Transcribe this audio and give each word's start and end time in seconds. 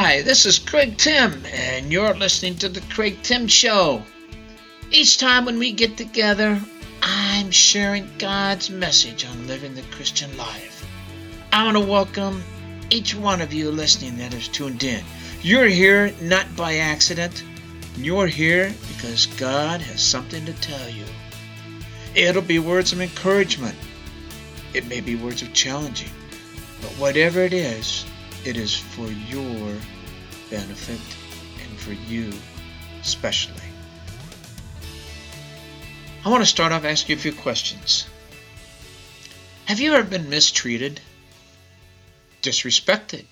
Hi, 0.00 0.22
this 0.22 0.46
is 0.46 0.60
Craig 0.60 0.96
Tim, 0.96 1.42
and 1.52 1.90
you're 1.90 2.14
listening 2.14 2.54
to 2.58 2.68
The 2.68 2.82
Craig 2.82 3.18
Tim 3.24 3.48
Show. 3.48 4.00
Each 4.92 5.18
time 5.18 5.44
when 5.44 5.58
we 5.58 5.72
get 5.72 5.96
together, 5.96 6.60
I'm 7.02 7.50
sharing 7.50 8.08
God's 8.16 8.70
message 8.70 9.26
on 9.26 9.48
living 9.48 9.74
the 9.74 9.82
Christian 9.90 10.36
life. 10.36 10.86
I 11.52 11.64
want 11.64 11.78
to 11.78 11.82
welcome 11.82 12.44
each 12.90 13.16
one 13.16 13.42
of 13.42 13.52
you 13.52 13.72
listening 13.72 14.18
that 14.18 14.32
is 14.34 14.46
tuned 14.46 14.84
in. 14.84 15.02
You're 15.42 15.66
here 15.66 16.14
not 16.22 16.46
by 16.54 16.76
accident, 16.76 17.42
you're 17.96 18.28
here 18.28 18.72
because 18.94 19.26
God 19.26 19.80
has 19.80 20.00
something 20.00 20.46
to 20.46 20.52
tell 20.60 20.88
you. 20.90 21.06
It'll 22.14 22.40
be 22.40 22.60
words 22.60 22.92
of 22.92 23.00
encouragement, 23.00 23.74
it 24.74 24.86
may 24.86 25.00
be 25.00 25.16
words 25.16 25.42
of 25.42 25.52
challenging, 25.54 26.12
but 26.82 26.92
whatever 27.00 27.40
it 27.40 27.52
is, 27.52 28.04
it 28.44 28.56
is 28.56 28.74
for 28.74 29.06
your 29.06 29.76
benefit 30.50 31.00
and 31.62 31.78
for 31.78 31.92
you 31.92 32.32
especially. 33.00 33.54
I 36.24 36.30
want 36.30 36.42
to 36.42 36.46
start 36.46 36.72
off 36.72 36.84
asking 36.84 37.14
you 37.14 37.18
a 37.18 37.22
few 37.22 37.32
questions. 37.32 38.06
Have 39.66 39.80
you 39.80 39.94
ever 39.94 40.08
been 40.08 40.30
mistreated? 40.30 41.00
Disrespected? 42.42 43.24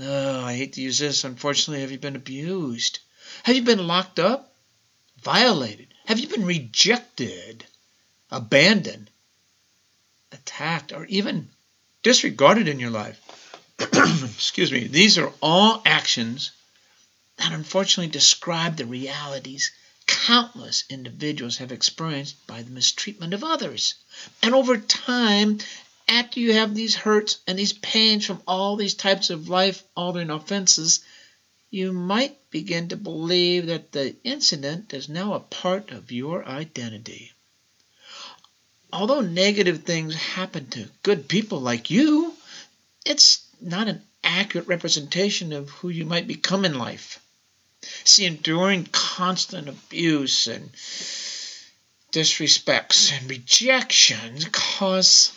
Oh, 0.00 0.44
I 0.44 0.54
hate 0.54 0.74
to 0.74 0.82
use 0.82 0.98
this. 0.98 1.24
Unfortunately, 1.24 1.80
have 1.80 1.90
you 1.90 1.98
been 1.98 2.16
abused? 2.16 3.00
Have 3.42 3.56
you 3.56 3.62
been 3.62 3.86
locked 3.86 4.18
up? 4.18 4.54
Violated? 5.22 5.88
Have 6.06 6.18
you 6.20 6.28
been 6.28 6.44
rejected? 6.46 7.64
Abandoned? 8.30 9.10
Attacked? 10.32 10.92
Or 10.92 11.04
even 11.06 11.48
disregarded 12.02 12.68
in 12.68 12.78
your 12.78 12.90
life? 12.90 13.20
excuse 14.24 14.72
me, 14.72 14.86
these 14.86 15.18
are 15.18 15.32
all 15.40 15.82
actions 15.84 16.50
that 17.36 17.52
unfortunately 17.52 18.10
describe 18.10 18.76
the 18.76 18.86
realities 18.86 19.70
countless 20.06 20.84
individuals 20.88 21.58
have 21.58 21.70
experienced 21.70 22.46
by 22.46 22.62
the 22.62 22.70
mistreatment 22.70 23.34
of 23.34 23.44
others. 23.44 23.94
And 24.42 24.54
over 24.54 24.78
time, 24.78 25.58
after 26.08 26.40
you 26.40 26.54
have 26.54 26.74
these 26.74 26.94
hurts 26.94 27.38
and 27.46 27.58
these 27.58 27.74
pains 27.74 28.24
from 28.24 28.42
all 28.46 28.76
these 28.76 28.94
types 28.94 29.30
of 29.30 29.48
life 29.48 29.84
altering 29.94 30.30
offenses, 30.30 31.00
you 31.70 31.92
might 31.92 32.50
begin 32.50 32.88
to 32.88 32.96
believe 32.96 33.66
that 33.66 33.92
the 33.92 34.16
incident 34.24 34.94
is 34.94 35.08
now 35.08 35.34
a 35.34 35.40
part 35.40 35.90
of 35.90 36.10
your 36.10 36.44
identity. 36.46 37.32
Although 38.90 39.20
negative 39.20 39.84
things 39.84 40.14
happen 40.14 40.66
to 40.70 40.88
good 41.02 41.28
people 41.28 41.60
like 41.60 41.90
you, 41.90 42.32
it's 43.04 43.47
not 43.60 43.88
an 43.88 44.02
accurate 44.22 44.66
representation 44.66 45.52
of 45.52 45.70
who 45.70 45.88
you 45.88 46.04
might 46.04 46.26
become 46.26 46.64
in 46.64 46.78
life. 46.78 47.20
See, 48.04 48.24
enduring 48.24 48.86
constant 48.86 49.68
abuse 49.68 50.46
and 50.46 50.70
disrespects 52.12 53.12
and 53.12 53.30
rejections 53.30 54.46
cause 54.50 55.32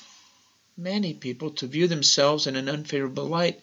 many 0.78 1.14
people 1.14 1.52
to 1.52 1.68
view 1.68 1.88
themselves 1.88 2.48
in 2.48 2.56
an 2.56 2.70
unfavorable 2.70 3.26
light 3.26 3.62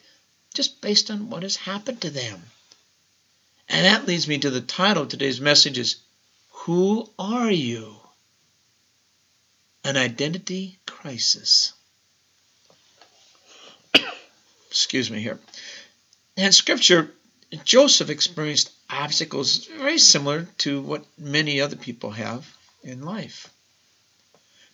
just 0.55 0.81
based 0.81 1.11
on 1.11 1.31
what 1.31 1.43
has 1.43 1.57
happened 1.57 2.01
to 2.03 2.11
them. 2.11 2.43
And 3.69 3.85
that 3.85 4.07
leads 4.07 4.29
me 4.29 4.39
to 4.39 4.51
the 4.51 4.61
title 4.61 5.03
of 5.03 5.09
today's 5.09 5.41
message 5.41 5.79
is 5.79 5.97
Who 6.51 7.11
Are 7.19 7.51
You? 7.51 7.97
An 9.85 9.97
Identity 9.97 10.79
Crisis 10.87 11.73
excuse 14.71 15.11
me 15.11 15.21
here. 15.21 15.39
In 16.37 16.53
Scripture, 16.53 17.11
Joseph 17.65 18.11
experienced 18.11 18.71
obstacles 18.91 19.67
very 19.67 19.99
similar 19.99 20.47
to 20.59 20.81
what 20.81 21.05
many 21.19 21.61
other 21.61 21.77
people 21.77 22.11
have 22.11 22.47
in 22.83 23.03
life. 23.03 23.51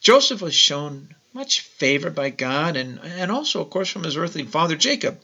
Joseph 0.00 0.42
was 0.42 0.54
shown 0.54 1.14
much 1.32 1.60
favor 1.60 2.10
by 2.10 2.30
God 2.30 2.76
and, 2.76 3.00
and 3.00 3.30
also, 3.30 3.60
of 3.60 3.70
course, 3.70 3.88
from 3.88 4.04
his 4.04 4.16
earthly 4.16 4.44
father 4.44 4.76
Jacob. 4.76 5.20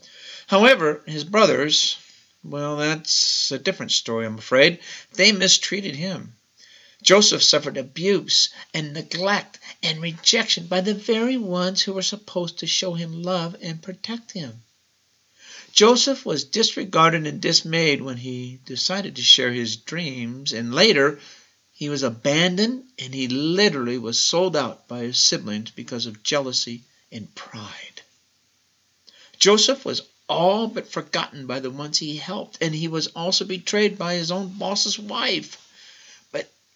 However, 0.46 1.02
his 1.06 1.24
brothers, 1.24 1.98
well, 2.42 2.76
that's 2.76 3.52
a 3.52 3.58
different 3.58 3.92
story, 3.92 4.26
I'm 4.26 4.38
afraid. 4.38 4.80
They 5.14 5.32
mistreated 5.32 5.94
him. 5.94 6.34
Joseph 7.02 7.42
suffered 7.42 7.76
abuse 7.76 8.50
and 8.74 8.92
neglect 8.92 9.58
and 9.82 10.02
rejection 10.02 10.66
by 10.66 10.80
the 10.80 10.94
very 10.94 11.36
ones 11.36 11.80
who 11.80 11.94
were 11.94 12.02
supposed 12.02 12.58
to 12.58 12.66
show 12.66 12.94
him 12.94 13.22
love 13.22 13.56
and 13.62 13.82
protect 13.82 14.32
him. 14.32 14.62
Joseph 15.72 16.26
was 16.26 16.44
disregarded 16.44 17.26
and 17.26 17.40
dismayed 17.40 18.02
when 18.02 18.18
he 18.18 18.58
decided 18.66 19.16
to 19.16 19.22
share 19.22 19.52
his 19.52 19.76
dreams, 19.76 20.52
and 20.52 20.74
later 20.74 21.20
he 21.72 21.88
was 21.88 22.02
abandoned 22.02 22.84
and 22.98 23.14
he 23.14 23.28
literally 23.28 23.96
was 23.96 24.18
sold 24.18 24.54
out 24.54 24.86
by 24.86 25.00
his 25.00 25.18
siblings 25.18 25.70
because 25.70 26.06
of 26.06 26.22
jealousy 26.22 26.82
and 27.10 27.34
pride. 27.34 28.02
Joseph 29.38 29.84
was 29.84 30.02
all 30.28 30.66
but 30.66 30.86
forgotten 30.86 31.46
by 31.46 31.60
the 31.60 31.70
ones 31.70 31.98
he 31.98 32.16
helped, 32.16 32.58
and 32.60 32.74
he 32.74 32.88
was 32.88 33.06
also 33.08 33.44
betrayed 33.44 33.96
by 33.96 34.14
his 34.14 34.30
own 34.30 34.48
boss's 34.48 34.98
wife. 34.98 35.56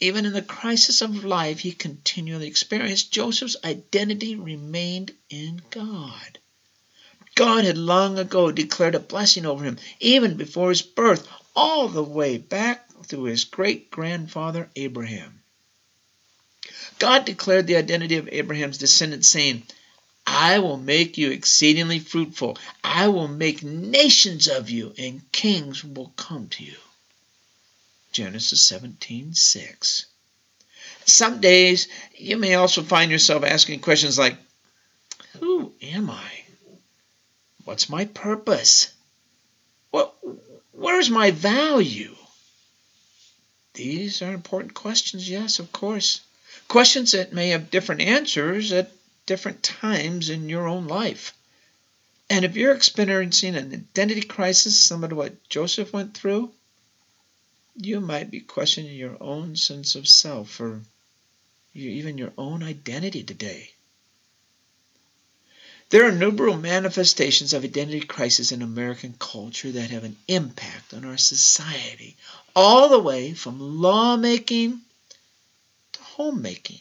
Even 0.00 0.26
in 0.26 0.32
the 0.32 0.42
crisis 0.42 1.00
of 1.00 1.24
life 1.24 1.60
he 1.60 1.72
continually 1.72 2.46
experienced, 2.46 3.12
Joseph's 3.12 3.56
identity 3.64 4.34
remained 4.34 5.12
in 5.30 5.62
God. 5.70 6.38
God 7.34 7.64
had 7.64 7.78
long 7.78 8.18
ago 8.18 8.52
declared 8.52 8.94
a 8.94 9.00
blessing 9.00 9.46
over 9.46 9.64
him, 9.64 9.78
even 10.00 10.36
before 10.36 10.68
his 10.70 10.82
birth, 10.82 11.28
all 11.56 11.88
the 11.88 12.02
way 12.02 12.38
back 12.38 12.88
through 13.04 13.24
his 13.24 13.44
great 13.44 13.90
grandfather 13.90 14.70
Abraham. 14.76 15.42
God 16.98 17.24
declared 17.24 17.66
the 17.66 17.76
identity 17.76 18.16
of 18.16 18.28
Abraham's 18.30 18.78
descendants, 18.78 19.28
saying, 19.28 19.64
I 20.26 20.58
will 20.58 20.78
make 20.78 21.18
you 21.18 21.30
exceedingly 21.30 21.98
fruitful. 21.98 22.56
I 22.82 23.08
will 23.08 23.28
make 23.28 23.62
nations 23.62 24.48
of 24.48 24.70
you, 24.70 24.94
and 24.96 25.30
kings 25.32 25.84
will 25.84 26.12
come 26.16 26.48
to 26.48 26.64
you. 26.64 26.76
Genesis 28.14 28.70
17:6. 28.70 30.06
Some 31.04 31.40
days 31.40 31.88
you 32.16 32.36
may 32.36 32.54
also 32.54 32.84
find 32.84 33.10
yourself 33.10 33.42
asking 33.42 33.80
questions 33.80 34.16
like, 34.16 34.36
Who 35.40 35.74
am 35.82 36.08
I? 36.08 36.44
What's 37.64 37.88
my 37.88 38.04
purpose? 38.04 38.92
What, 39.90 40.14
where's 40.70 41.10
my 41.10 41.32
value? 41.32 42.14
These 43.72 44.22
are 44.22 44.32
important 44.32 44.74
questions, 44.74 45.28
yes, 45.28 45.58
of 45.58 45.72
course. 45.72 46.20
Questions 46.68 47.12
that 47.12 47.32
may 47.32 47.48
have 47.48 47.72
different 47.72 48.02
answers 48.02 48.70
at 48.70 48.92
different 49.26 49.64
times 49.64 50.30
in 50.30 50.48
your 50.48 50.68
own 50.68 50.86
life. 50.86 51.34
And 52.30 52.44
if 52.44 52.54
you're 52.54 52.74
experiencing 52.74 53.56
an 53.56 53.72
identity 53.72 54.22
crisis, 54.22 54.78
similar 54.78 55.08
to 55.08 55.14
what 55.16 55.48
Joseph 55.48 55.92
went 55.92 56.14
through, 56.16 56.52
you 57.76 58.00
might 58.00 58.30
be 58.30 58.40
questioning 58.40 58.94
your 58.94 59.16
own 59.20 59.56
sense 59.56 59.94
of 59.94 60.06
self 60.06 60.60
or 60.60 60.82
even 61.74 62.18
your 62.18 62.32
own 62.38 62.62
identity 62.62 63.22
today. 63.22 63.70
There 65.90 66.06
are 66.06 66.12
numerous 66.12 66.56
manifestations 66.56 67.52
of 67.52 67.62
identity 67.62 68.00
crisis 68.00 68.52
in 68.52 68.62
American 68.62 69.14
culture 69.18 69.70
that 69.72 69.90
have 69.90 70.04
an 70.04 70.16
impact 70.26 70.94
on 70.94 71.04
our 71.04 71.18
society, 71.18 72.16
all 72.56 72.88
the 72.88 72.98
way 72.98 73.32
from 73.34 73.60
lawmaking 73.60 74.80
to 75.92 76.02
homemaking. 76.02 76.80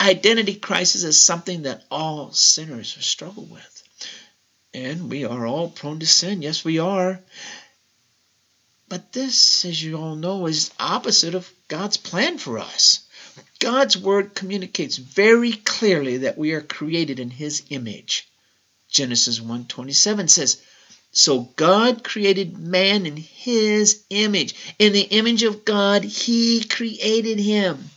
Identity 0.00 0.54
crisis 0.54 1.04
is 1.04 1.22
something 1.22 1.62
that 1.62 1.84
all 1.90 2.32
sinners 2.32 2.96
struggle 3.00 3.44
with. 3.44 3.82
And 4.72 5.08
we 5.10 5.24
are 5.24 5.46
all 5.46 5.68
prone 5.68 6.00
to 6.00 6.06
sin. 6.06 6.42
Yes, 6.42 6.64
we 6.64 6.78
are. 6.78 7.20
But 8.88 9.12
this, 9.12 9.64
as 9.64 9.82
you 9.82 9.96
all 9.96 10.14
know, 10.14 10.46
is 10.46 10.70
opposite 10.78 11.34
of 11.34 11.50
God's 11.68 11.96
plan 11.96 12.38
for 12.38 12.58
us. 12.58 13.00
God's 13.58 13.96
word 13.96 14.34
communicates 14.34 14.98
very 14.98 15.52
clearly 15.52 16.18
that 16.18 16.36
we 16.36 16.52
are 16.52 16.60
created 16.60 17.18
in 17.18 17.30
his 17.30 17.62
image. 17.70 18.28
Genesis 18.90 19.40
1:27 19.40 20.28
says, 20.28 20.58
"So 21.12 21.40
God 21.56 22.04
created 22.04 22.58
man 22.58 23.06
in 23.06 23.16
his 23.16 24.02
image. 24.10 24.54
In 24.78 24.92
the 24.92 25.02
image 25.02 25.42
of 25.42 25.64
God 25.64 26.04
he 26.04 26.62
created 26.62 27.38
him. 27.38 27.90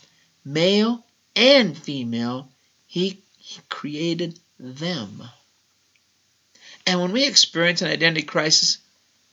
Male 0.46 1.06
and 1.36 1.78
female 1.78 2.50
he, 2.88 3.22
he 3.38 3.60
created 3.70 4.40
them." 4.58 5.22
And 6.86 7.02
when 7.02 7.12
we 7.12 7.26
experience 7.26 7.82
an 7.82 7.92
identity 7.92 8.26
crisis, 8.26 8.78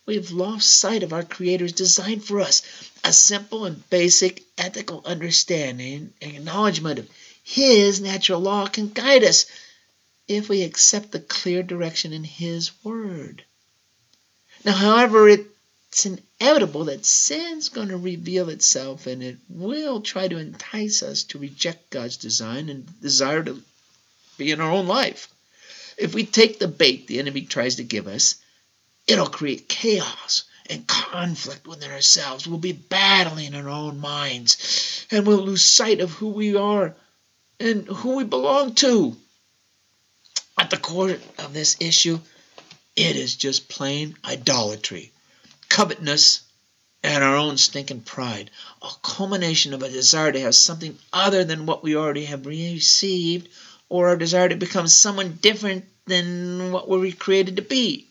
We've 0.06 0.30
lost 0.30 0.68
sight 0.70 1.02
of 1.02 1.14
our 1.14 1.22
Creator's 1.22 1.72
design 1.72 2.20
for 2.20 2.40
us. 2.40 2.60
A 3.02 3.12
simple 3.12 3.64
and 3.64 3.88
basic 3.88 4.42
ethical 4.58 5.00
understanding 5.04 6.12
and 6.20 6.36
acknowledgement 6.36 6.98
of 6.98 7.08
His 7.42 8.02
natural 8.02 8.40
law 8.40 8.66
can 8.66 8.90
guide 8.90 9.24
us 9.24 9.46
if 10.28 10.48
we 10.48 10.62
accept 10.62 11.12
the 11.12 11.20
clear 11.20 11.62
direction 11.62 12.12
in 12.12 12.24
His 12.24 12.70
Word. 12.84 13.44
Now, 14.62 14.72
however, 14.72 15.26
it's 15.28 16.06
inevitable 16.06 16.84
that 16.86 17.06
sin's 17.06 17.70
going 17.70 17.88
to 17.88 17.96
reveal 17.96 18.50
itself 18.50 19.06
and 19.06 19.22
it 19.22 19.38
will 19.48 20.02
try 20.02 20.28
to 20.28 20.36
entice 20.36 21.02
us 21.02 21.22
to 21.24 21.38
reject 21.38 21.88
God's 21.90 22.18
design 22.18 22.68
and 22.68 23.00
desire 23.00 23.42
to 23.44 23.62
be 24.36 24.50
in 24.50 24.60
our 24.60 24.70
own 24.70 24.86
life. 24.86 25.28
If 25.96 26.14
we 26.14 26.26
take 26.26 26.58
the 26.58 26.68
bait 26.68 27.06
the 27.06 27.18
enemy 27.18 27.42
tries 27.42 27.76
to 27.76 27.84
give 27.84 28.06
us, 28.06 28.36
it'll 29.06 29.26
create 29.26 29.68
chaos 29.68 30.44
and 30.70 30.86
conflict 30.86 31.66
within 31.66 31.90
ourselves. 31.90 32.46
We'll 32.46 32.58
be 32.58 32.72
battling 32.72 33.52
in 33.52 33.54
our 33.54 33.68
own 33.68 34.00
minds 34.00 35.06
and 35.10 35.26
we'll 35.26 35.38
lose 35.38 35.62
sight 35.62 36.00
of 36.00 36.10
who 36.10 36.30
we 36.30 36.56
are 36.56 36.94
and 37.60 37.86
who 37.86 38.16
we 38.16 38.24
belong 38.24 38.74
to. 38.76 39.16
At 40.58 40.70
the 40.70 40.76
core 40.76 41.16
of 41.38 41.52
this 41.52 41.76
issue, 41.80 42.18
it 42.96 43.16
is 43.16 43.34
just 43.34 43.68
plain 43.68 44.16
idolatry, 44.24 45.12
covetousness, 45.68 46.42
and 47.02 47.22
our 47.22 47.36
own 47.36 47.58
stinking 47.58 48.00
pride, 48.00 48.50
a 48.80 48.88
culmination 49.02 49.74
of 49.74 49.82
a 49.82 49.90
desire 49.90 50.32
to 50.32 50.40
have 50.40 50.54
something 50.54 50.96
other 51.12 51.44
than 51.44 51.66
what 51.66 51.82
we 51.82 51.96
already 51.96 52.24
have 52.24 52.46
received, 52.46 53.48
or 53.90 54.12
a 54.12 54.18
desire 54.18 54.48
to 54.48 54.56
become 54.56 54.88
someone 54.88 55.38
different 55.42 55.84
than 56.06 56.72
what 56.72 56.88
we 56.88 56.98
were 56.98 57.10
created 57.10 57.56
to 57.56 57.62
be. 57.62 58.08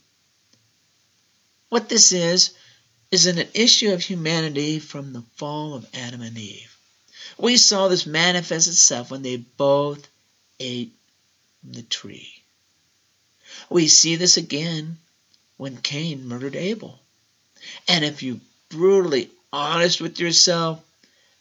What 1.74 1.90
this 1.90 2.12
is, 2.12 2.52
is 3.10 3.26
an 3.26 3.48
issue 3.56 3.94
of 3.94 4.04
humanity 4.04 4.78
from 4.78 5.12
the 5.12 5.24
fall 5.38 5.74
of 5.74 5.88
Adam 5.92 6.22
and 6.22 6.38
Eve. 6.38 6.78
We 7.36 7.58
saw 7.58 7.88
this 7.88 8.06
manifest 8.06 8.68
itself 8.68 9.10
when 9.10 9.24
they 9.24 9.38
both 9.38 10.08
ate 10.60 10.94
the 11.64 11.82
tree. 11.82 12.44
We 13.72 13.88
see 13.88 14.18
this 14.18 14.38
again 14.38 15.00
when 15.58 15.82
Cain 15.82 16.28
murdered 16.28 16.56
Abel. 16.56 17.00
And 17.88 18.06
if 18.06 18.22
you're 18.22 18.40
brutally 18.70 19.32
honest 19.52 20.00
with 20.00 20.20
yourself, 20.20 20.80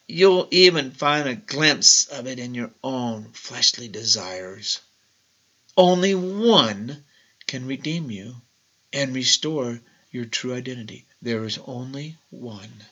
you'll 0.06 0.48
even 0.50 0.92
find 0.92 1.28
a 1.28 1.34
glimpse 1.34 2.06
of 2.06 2.26
it 2.26 2.38
in 2.38 2.54
your 2.54 2.70
own 2.82 3.32
fleshly 3.34 3.88
desires. 3.88 4.80
Only 5.76 6.14
one 6.14 7.04
can 7.46 7.66
redeem 7.66 8.10
you 8.10 8.36
and 8.94 9.14
restore 9.14 9.78
your 10.12 10.26
true 10.26 10.54
identity. 10.54 11.06
There 11.22 11.44
is 11.44 11.58
only 11.66 12.16
one. 12.30 12.84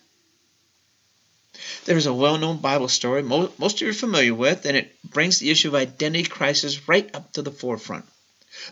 There's 1.85 2.07
a 2.07 2.15
well 2.15 2.39
known 2.39 2.57
Bible 2.57 2.89
story 2.89 3.23
most 3.23 3.53
of 3.61 3.81
you 3.83 3.91
are 3.91 3.93
familiar 3.93 4.35
with, 4.35 4.65
and 4.65 4.77
it 4.77 4.97
brings 5.05 5.39
the 5.39 5.51
issue 5.51 5.69
of 5.69 5.75
identity 5.75 6.25
crisis 6.25 6.89
right 6.89 7.15
up 7.15 7.33
to 7.35 7.43
the 7.43 7.51
forefront. 7.51 8.07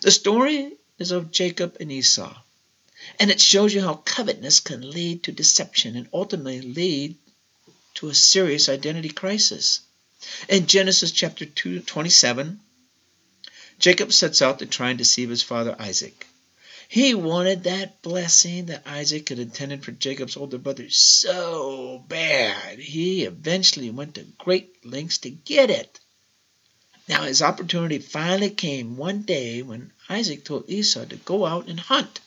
The 0.01 0.11
story 0.11 0.73
is 0.99 1.11
of 1.11 1.31
Jacob 1.31 1.77
and 1.79 1.93
Esau, 1.93 2.35
and 3.21 3.31
it 3.31 3.41
shows 3.41 3.75
you 3.75 3.83
how 3.83 3.97
covetousness 3.97 4.61
can 4.61 4.91
lead 4.91 5.25
to 5.25 5.33
deception 5.33 5.97
and 5.97 6.09
ultimately 6.13 6.63
lead 6.63 7.17
to 7.95 8.09
a 8.09 8.15
serious 8.15 8.71
identity 8.71 9.11
crisis. 9.11 9.81
In 10.49 10.67
Genesis 10.67 11.13
chapter 11.13 11.45
2, 11.45 11.81
27, 11.81 12.61
Jacob 13.79 14.13
sets 14.13 14.41
out 14.41 14.59
to 14.61 14.67
try 14.67 14.89
and 14.89 14.99
deceive 14.99 15.29
his 15.29 15.43
father 15.43 15.77
Isaac. 15.79 16.27
He 16.91 17.15
wanted 17.15 17.65
that 17.65 18.01
blessing 18.01 18.67
that 18.67 18.87
Isaac 18.87 19.29
had 19.29 19.39
intended 19.39 19.85
for 19.85 19.93
Jacob's 19.93 20.39
older 20.39 20.57
brother 20.57 20.89
so 20.89 22.03
bad, 22.09 22.79
he 22.79 23.25
eventually 23.25 23.91
went 23.91 24.15
to 24.15 24.23
great 24.39 24.87
lengths 24.87 25.19
to 25.19 25.31
get 25.31 25.69
it. 25.69 26.01
Now 27.07 27.25
his 27.25 27.43
opportunity 27.43 27.99
finally 27.99 28.49
came 28.49 28.97
one 28.97 29.21
day 29.21 29.61
when 29.61 29.93
Isaac 30.09 30.47
told 30.47 30.71
Esau 30.71 31.05
to 31.05 31.17
go 31.17 31.45
out 31.45 31.69
and 31.69 31.79
hunt, 31.79 32.21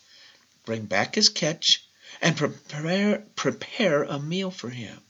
bring 0.63 0.85
back 0.85 1.15
his 1.15 1.29
catch, 1.29 1.83
and 2.21 2.37
prepare, 2.37 3.25
prepare 3.35 4.03
a 4.03 4.19
meal 4.19 4.51
for 4.51 4.69
him. 4.69 5.01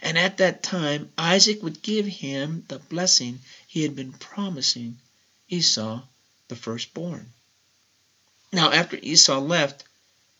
And 0.00 0.16
at 0.16 0.36
that 0.36 0.62
time, 0.62 1.12
Isaac 1.18 1.60
would 1.64 1.82
give 1.82 2.06
him 2.06 2.64
the 2.68 2.78
blessing 2.78 3.40
he 3.66 3.82
had 3.82 3.96
been 3.96 4.12
promising 4.12 5.00
Esau, 5.48 6.02
the 6.46 6.54
firstborn. 6.54 7.32
Now, 8.52 8.72
after 8.72 8.96
Esau 8.96 9.38
left, 9.38 9.84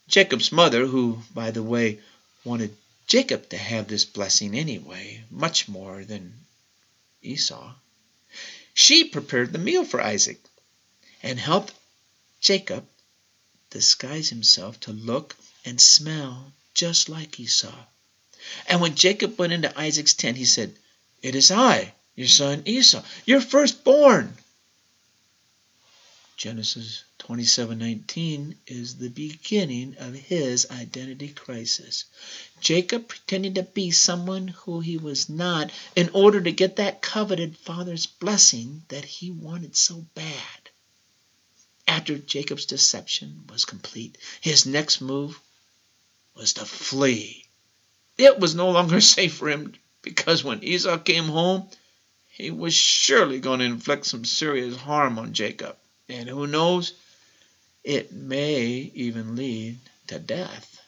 Jacob's 0.09 0.51
mother, 0.51 0.87
who, 0.87 1.23
by 1.33 1.53
the 1.53 1.63
way, 1.63 2.01
wanted 2.45 2.77
Jacob 3.07 3.49
to 3.51 3.57
have 3.57 3.87
this 3.87 4.05
blessing 4.05 4.55
anyway, 4.55 5.25
much 5.31 5.69
more 5.69 6.05
than 6.05 6.47
Esau, 7.23 7.75
she 8.75 9.05
prepared 9.05 9.53
the 9.53 9.59
meal 9.59 9.85
for 9.85 10.01
Isaac 10.01 10.41
and 11.23 11.39
helped 11.39 11.75
Jacob 12.41 12.89
disguise 13.71 14.31
himself 14.31 14.81
to 14.81 14.93
look 14.93 15.37
and 15.65 15.81
smell 15.81 16.53
just 16.75 17.09
like 17.09 17.39
Esau. 17.39 17.87
And 18.67 18.81
when 18.81 18.95
Jacob 18.95 19.39
went 19.39 19.53
into 19.53 19.79
Isaac's 19.79 20.15
tent, 20.15 20.37
he 20.37 20.45
said, 20.45 20.75
It 21.23 21.35
is 21.35 21.51
I, 21.51 21.95
your 22.17 22.29
son 22.29 22.63
Esau, 22.65 23.03
your 23.27 23.41
firstborn. 23.41 24.37
Genesis 26.41 27.05
27:19 27.19 28.57
is 28.67 28.97
the 28.97 29.11
beginning 29.11 29.95
of 29.99 30.15
his 30.15 30.67
identity 30.71 31.29
crisis. 31.29 32.07
Jacob 32.63 33.09
pretending 33.09 33.53
to 33.53 33.63
be 33.63 33.91
someone 33.91 34.49
who 34.49 34.81
he 34.81 34.97
was 34.97 35.29
not 35.29 35.71
in 35.95 36.09
order 36.15 36.41
to 36.41 36.51
get 36.51 36.77
that 36.77 37.03
coveted 37.03 37.59
father's 37.59 38.07
blessing 38.07 38.83
that 38.89 39.05
he 39.05 39.31
wanted 39.31 39.77
so 39.77 40.07
bad. 40.15 40.71
After 41.87 42.17
Jacob's 42.17 42.65
deception 42.65 43.45
was 43.51 43.67
complete, 43.67 44.17
his 44.41 44.65
next 44.65 45.03
move 45.03 45.39
was 46.35 46.55
to 46.55 46.65
flee. 46.65 47.45
It 48.17 48.39
was 48.39 48.55
no 48.55 48.71
longer 48.71 49.01
safe 49.03 49.35
for 49.35 49.51
him 49.51 49.75
because 50.01 50.43
when 50.43 50.65
Esau 50.65 50.97
came 50.97 51.27
home, 51.27 51.69
he 52.31 52.51
was 52.51 52.73
surely 52.73 53.41
going 53.41 53.59
to 53.59 53.67
inflict 53.67 54.07
some 54.07 54.25
serious 54.25 54.75
harm 54.75 55.19
on 55.19 55.35
Jacob. 55.35 55.77
And 56.11 56.29
who 56.29 56.47
knows, 56.49 56.93
it 57.85 58.13
may 58.13 58.91
even 58.95 59.37
lead 59.37 59.79
to 60.09 60.19
death. 60.19 60.81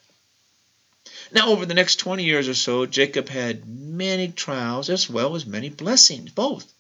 Now, 1.31 1.51
over 1.51 1.65
the 1.65 1.75
next 1.75 1.97
20 1.97 2.25
years 2.25 2.49
or 2.49 2.55
so, 2.55 2.87
Jacob 2.87 3.29
had 3.29 3.67
many 3.67 4.29
trials 4.29 4.91
as 4.91 5.09
well 5.09 5.37
as 5.37 5.47
many 5.47 5.71
blessings, 5.71 6.33
both. 6.33 6.71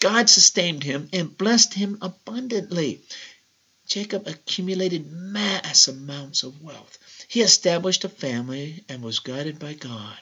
God 0.00 0.28
sustained 0.28 0.84
him 0.84 1.08
and 1.12 1.36
blessed 1.36 1.74
him 1.74 1.96
abundantly. 2.02 3.00
Jacob 3.86 4.28
accumulated 4.28 5.10
mass 5.10 5.88
amounts 5.88 6.42
of 6.42 6.62
wealth. 6.62 6.98
He 7.26 7.40
established 7.40 8.04
a 8.04 8.10
family 8.10 8.84
and 8.88 9.02
was 9.02 9.18
guided 9.18 9.58
by 9.58 9.72
God. 9.72 10.18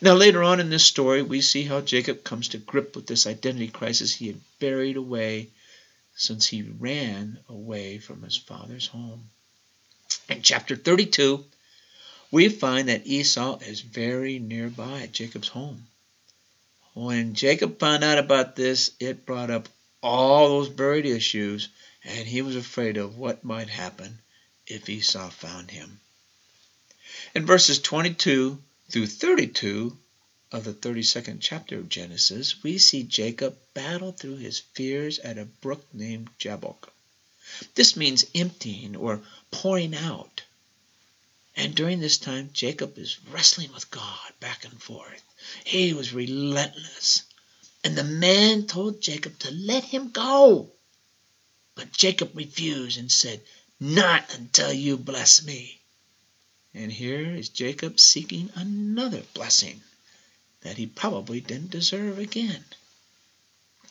Now, 0.00 0.14
later 0.14 0.44
on 0.44 0.60
in 0.60 0.70
this 0.70 0.84
story, 0.84 1.22
we 1.22 1.40
see 1.40 1.64
how 1.64 1.80
Jacob 1.80 2.22
comes 2.22 2.48
to 2.48 2.58
grip 2.58 2.94
with 2.94 3.06
this 3.06 3.26
identity 3.26 3.68
crisis 3.68 4.14
he 4.14 4.28
had 4.28 4.40
buried 4.60 4.96
away 4.96 5.50
since 6.18 6.48
he 6.48 6.62
ran 6.62 7.38
away 7.48 7.98
from 7.98 8.22
his 8.22 8.36
father's 8.36 8.88
home. 8.88 9.30
In 10.28 10.42
chapter 10.42 10.74
32, 10.74 11.44
we 12.30 12.48
find 12.48 12.88
that 12.88 13.06
Esau 13.06 13.58
is 13.60 13.80
very 13.80 14.38
nearby 14.40 15.02
at 15.02 15.12
Jacob's 15.12 15.48
home. 15.48 15.86
When 16.92 17.34
Jacob 17.34 17.78
found 17.78 18.02
out 18.02 18.18
about 18.18 18.56
this, 18.56 18.90
it 18.98 19.24
brought 19.24 19.50
up 19.50 19.68
all 20.02 20.48
those 20.48 20.68
buried 20.68 21.06
issues, 21.06 21.68
and 22.02 22.26
he 22.26 22.42
was 22.42 22.56
afraid 22.56 22.96
of 22.96 23.16
what 23.16 23.44
might 23.44 23.68
happen 23.68 24.18
if 24.66 24.88
Esau 24.88 25.30
found 25.30 25.70
him. 25.70 26.00
In 27.34 27.46
verses 27.46 27.78
22 27.78 28.60
through 28.90 29.06
32, 29.06 29.96
of 30.50 30.64
the 30.64 30.72
32nd 30.72 31.38
chapter 31.40 31.78
of 31.78 31.90
Genesis, 31.90 32.62
we 32.62 32.78
see 32.78 33.02
Jacob 33.02 33.58
battle 33.74 34.12
through 34.12 34.36
his 34.36 34.58
fears 34.58 35.18
at 35.18 35.36
a 35.36 35.44
brook 35.44 35.84
named 35.92 36.30
Jabbok. 36.38 36.90
This 37.74 37.96
means 37.96 38.24
emptying 38.34 38.96
or 38.96 39.20
pouring 39.50 39.94
out. 39.94 40.42
And 41.54 41.74
during 41.74 42.00
this 42.00 42.16
time, 42.16 42.48
Jacob 42.54 42.96
is 42.96 43.18
wrestling 43.30 43.72
with 43.74 43.90
God 43.90 44.32
back 44.40 44.64
and 44.64 44.82
forth. 44.82 45.22
He 45.64 45.92
was 45.92 46.14
relentless. 46.14 47.24
And 47.84 47.96
the 47.96 48.04
man 48.04 48.66
told 48.66 49.02
Jacob 49.02 49.38
to 49.40 49.50
let 49.50 49.84
him 49.84 50.10
go. 50.10 50.70
But 51.74 51.92
Jacob 51.92 52.30
refused 52.34 52.96
and 52.96 53.12
said, 53.12 53.42
Not 53.78 54.34
until 54.34 54.72
you 54.72 54.96
bless 54.96 55.44
me. 55.44 55.78
And 56.72 56.90
here 56.90 57.34
is 57.34 57.50
Jacob 57.50 58.00
seeking 58.00 58.50
another 58.54 59.22
blessing 59.34 59.82
that 60.62 60.76
he 60.76 60.86
probably 60.86 61.40
didn't 61.40 61.70
deserve 61.70 62.18
again. 62.18 62.64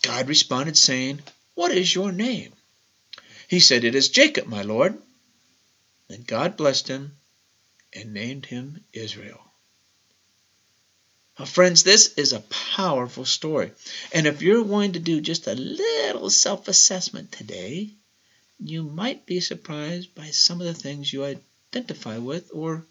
God 0.02 0.28
responded, 0.28 0.78
saying, 0.78 1.22
What 1.56 1.72
is 1.72 1.94
your 1.94 2.12
name? 2.12 2.54
He 3.48 3.60
said, 3.60 3.84
It 3.84 3.96
is 3.96 4.10
Jacob, 4.10 4.48
my 4.48 4.62
Lord. 4.62 4.98
Then 6.08 6.24
God 6.24 6.58
blessed 6.58 6.88
him 6.88 7.18
and 7.94 8.14
named 8.14 8.46
him 8.46 8.84
Israel. 8.94 9.42
Now, 11.40 11.46
friends, 11.46 11.84
this 11.84 12.14
is 12.14 12.34
a 12.34 12.40
powerful 12.40 13.26
story. 13.26 13.72
And 14.12 14.26
if 14.26 14.42
you're 14.42 14.64
going 14.64 14.94
to 14.94 15.00
do 15.00 15.22
just 15.22 15.48
a 15.48 15.54
little 15.54 16.30
self 16.30 16.68
assessment 16.68 17.32
today, 17.32 17.92
you 18.60 18.84
might 18.84 19.26
be 19.26 19.40
surprised 19.40 20.16
by 20.16 20.32
some 20.32 20.62
of 20.62 20.68
the 20.68 20.74
things 20.74 21.14
you 21.14 21.24
identify 21.24 22.18
with 22.18 22.50
or 22.54 22.86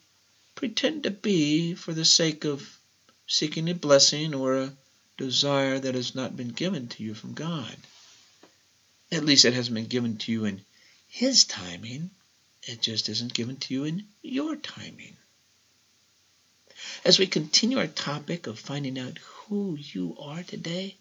pretend 0.54 1.02
to 1.02 1.11
be 1.11 1.75
for 1.75 1.92
the 1.92 2.04
sake 2.04 2.45
of 2.45 2.75
seeking 3.26 3.68
a 3.68 3.75
blessing 3.75 4.35
or 4.35 4.56
a 4.56 4.76
desire 5.16 5.78
that 5.78 5.95
has 5.95 6.14
not 6.14 6.37
been 6.37 6.50
given 6.50 6.88
to 6.88 7.02
you 7.02 7.14
from 7.14 7.35
God. 7.35 7.76
At 9.11 9.25
least 9.25 9.45
it 9.45 9.54
hasn't 9.54 9.75
been 9.75 9.87
given 9.87 10.16
to 10.18 10.33
you 10.33 10.45
in 10.45 10.64
His 11.09 11.45
timing. 11.45 12.11
It 12.62 12.80
just 12.83 13.09
isn't 13.09 13.35
given 13.35 13.56
to 13.59 13.75
you 13.75 13.85
in 13.85 14.06
your 14.23 14.56
timing. 14.56 15.16
As 17.04 17.18
we 17.18 17.26
continue 17.26 17.78
our 17.78 17.87
topic 17.87 18.47
of 18.47 18.59
finding 18.59 18.99
out 18.99 19.18
who 19.18 19.76
you 19.76 20.16
are 20.18 20.42
today, 20.42 20.97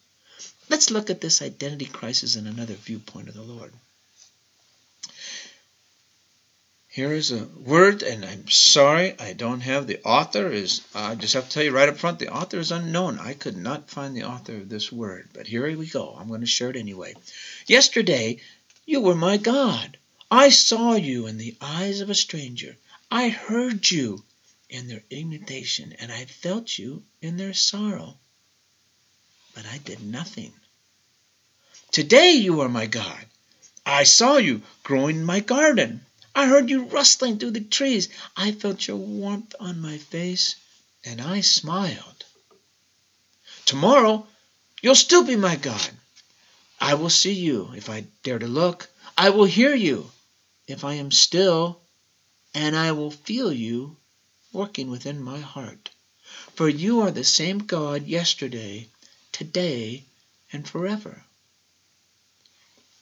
let's 0.69 0.91
look 0.91 1.09
at 1.09 1.21
this 1.21 1.41
identity 1.41 1.85
crisis 1.85 2.35
in 2.35 2.47
another 2.47 2.75
viewpoint 2.75 3.27
of 3.27 3.35
the 3.35 3.41
Lord. 3.41 3.73
Here 6.95 7.11
is 7.11 7.33
a 7.33 7.43
word, 7.43 8.03
and 8.03 8.23
I'm 8.23 8.47
sorry 8.47 9.19
I 9.19 9.33
don't 9.33 9.59
have 9.59 9.85
the 9.85 10.01
author. 10.03 10.49
Is 10.49 10.79
I 10.95 11.15
just 11.15 11.33
have 11.33 11.43
to 11.43 11.49
tell 11.49 11.63
you 11.63 11.71
right 11.71 11.89
up 11.89 11.97
front, 11.97 12.19
the 12.19 12.33
author 12.33 12.57
is 12.57 12.71
unknown. 12.71 13.19
I 13.19 13.33
could 13.33 13.57
not 13.57 13.89
find 13.89 14.15
the 14.15 14.23
author 14.23 14.55
of 14.55 14.69
this 14.69 14.93
word, 14.93 15.27
but 15.33 15.45
here 15.45 15.77
we 15.77 15.87
go. 15.87 16.15
I'm 16.17 16.29
going 16.29 16.39
to 16.39 16.47
share 16.47 16.69
it 16.69 16.77
anyway. 16.77 17.15
Yesterday, 17.67 18.39
you 18.85 19.01
were 19.01 19.13
my 19.13 19.35
God. 19.35 19.97
I 20.31 20.47
saw 20.47 20.93
you 20.93 21.27
in 21.27 21.37
the 21.37 21.57
eyes 21.59 21.99
of 21.99 22.09
a 22.09 22.15
stranger. 22.15 22.77
I 23.11 23.27
heard 23.27 23.91
you 23.91 24.23
in 24.69 24.87
their 24.87 25.03
indignation, 25.09 25.97
and 25.99 26.13
I 26.13 26.23
felt 26.23 26.77
you 26.77 27.03
in 27.21 27.35
their 27.35 27.53
sorrow. 27.53 28.17
But 29.53 29.65
I 29.65 29.79
did 29.79 30.01
nothing. 30.01 30.53
Today 31.91 32.31
you 32.31 32.61
are 32.61 32.69
my 32.69 32.85
God. 32.85 33.25
I 33.85 34.05
saw 34.05 34.37
you 34.37 34.61
growing 34.83 35.17
in 35.17 35.25
my 35.25 35.41
garden. 35.41 36.05
I 36.37 36.47
heard 36.47 36.69
you 36.69 36.83
rustling 36.83 37.39
through 37.39 37.51
the 37.51 37.61
trees. 37.61 38.09
I 38.35 38.51
felt 38.51 38.85
your 38.85 38.97
warmth 38.97 39.55
on 39.57 39.79
my 39.79 39.97
face, 39.97 40.55
and 41.05 41.21
I 41.21 41.39
smiled. 41.39 42.25
Tomorrow, 43.65 44.27
you'll 44.81 44.95
still 44.95 45.23
be 45.23 45.37
my 45.37 45.55
God. 45.55 45.89
I 46.81 46.95
will 46.95 47.09
see 47.09 47.31
you 47.31 47.71
if 47.73 47.89
I 47.89 48.01
dare 48.23 48.37
to 48.37 48.47
look. 48.47 48.89
I 49.17 49.29
will 49.29 49.45
hear 49.45 49.73
you 49.73 50.11
if 50.67 50.83
I 50.83 50.95
am 50.95 51.09
still, 51.09 51.79
and 52.53 52.75
I 52.75 52.91
will 52.91 53.11
feel 53.11 53.53
you 53.53 53.95
working 54.51 54.89
within 54.89 55.23
my 55.23 55.39
heart. 55.39 55.89
For 56.55 56.67
you 56.67 56.99
are 57.01 57.11
the 57.11 57.23
same 57.23 57.59
God 57.59 58.07
yesterday, 58.07 58.89
today, 59.31 60.03
and 60.51 60.67
forever. 60.67 61.23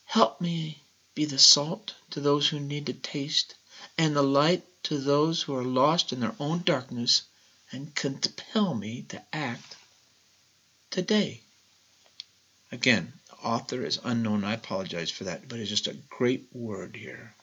Help 0.06 0.40
me 0.40 0.83
be 1.16 1.26
the 1.26 1.40
salt 1.40 1.94
to 2.10 2.20
those 2.20 2.48
who 2.48 2.60
need 2.60 2.88
to 2.88 2.94
taste, 2.94 3.56
and 3.98 4.16
the 4.16 4.24
light 4.24 4.64
to 4.84 4.98
those 4.98 5.42
who 5.42 5.56
are 5.56 5.64
lost 5.64 6.12
in 6.12 6.20
their 6.20 6.36
own 6.40 6.62
darkness, 6.64 7.24
and 7.72 7.96
compel 7.96 8.74
me 8.74 9.04
to 9.10 9.22
act 9.32 9.76
today. 10.90 11.42
Again, 12.72 13.14
the 13.30 13.36
author 13.48 13.86
is 13.86 14.00
unknown. 14.04 14.44
I 14.44 14.54
apologize 14.54 15.12
for 15.12 15.26
that, 15.26 15.48
but 15.48 15.60
it's 15.60 15.70
just 15.70 15.88
a 15.88 15.98
great 16.10 16.48
word 16.52 16.96
here. 16.96 17.36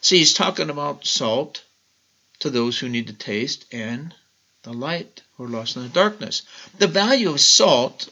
See, 0.00 0.18
he's 0.18 0.34
talking 0.34 0.70
about 0.70 1.06
salt 1.06 1.62
to 2.40 2.50
those 2.50 2.78
who 2.78 2.88
need 2.88 3.08
to 3.08 3.12
taste 3.12 3.64
and 3.72 4.14
the 4.62 4.72
light 4.72 5.22
who 5.36 5.44
are 5.44 5.48
lost 5.48 5.76
in 5.76 5.82
the 5.82 5.88
darkness. 5.88 6.42
The 6.78 6.86
value 6.86 7.30
of 7.30 7.40
salt, 7.40 8.08